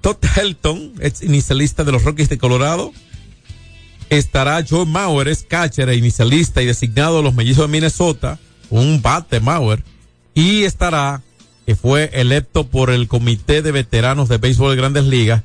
[0.00, 2.92] Todd Helton, ex inicialista de los Rockies de Colorado.
[4.08, 9.00] Estará Joe Mauer, es catcher e inicialista y designado de los mellizos de Minnesota, un
[9.00, 9.84] bate Mauer.
[10.34, 11.22] Y estará,
[11.70, 15.44] que fue electo por el Comité de Veteranos de Béisbol de Grandes Ligas,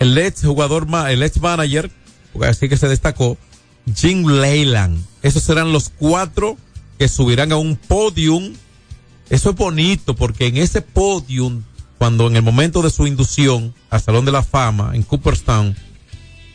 [0.00, 1.90] el ex jugador, el ex manager,
[2.42, 3.38] así que se destacó,
[3.96, 5.02] Jim Leyland.
[5.22, 6.58] Esos serán los cuatro
[6.98, 8.52] que subirán a un podium.
[9.30, 11.62] Eso es bonito porque en ese podium,
[11.96, 15.74] cuando en el momento de su inducción al Salón de la Fama en Cooperstown,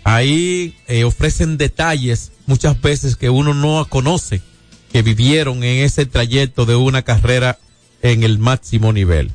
[0.04, 4.44] ahí eh, ofrecen detalles muchas veces que uno no conoce,
[4.92, 7.58] que vivieron en ese trayecto de una carrera
[8.02, 9.32] en el máximo nivel.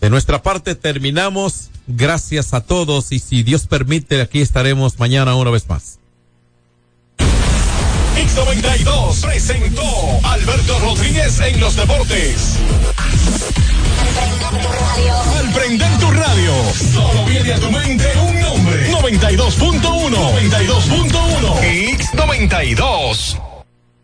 [0.00, 5.50] De nuestra parte terminamos Gracias a todos y si Dios permite, aquí estaremos mañana una
[5.50, 5.98] vez más.
[7.18, 9.82] X92 presentó
[10.22, 12.58] Alberto Rodríguez en los deportes.
[15.38, 16.52] Al prender tu radio,
[16.92, 18.92] solo viene a tu mente un nombre.
[18.92, 20.10] 92.1.
[20.10, 21.96] 92.1.
[21.96, 23.47] X92.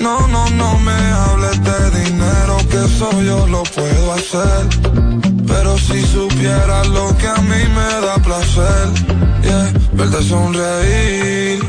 [0.00, 4.66] no, no, no me hables de dinero, que eso yo lo puedo hacer.
[5.46, 8.88] Pero si supieras lo que a mí me da placer,
[9.42, 11.60] yeah, verte sonreír.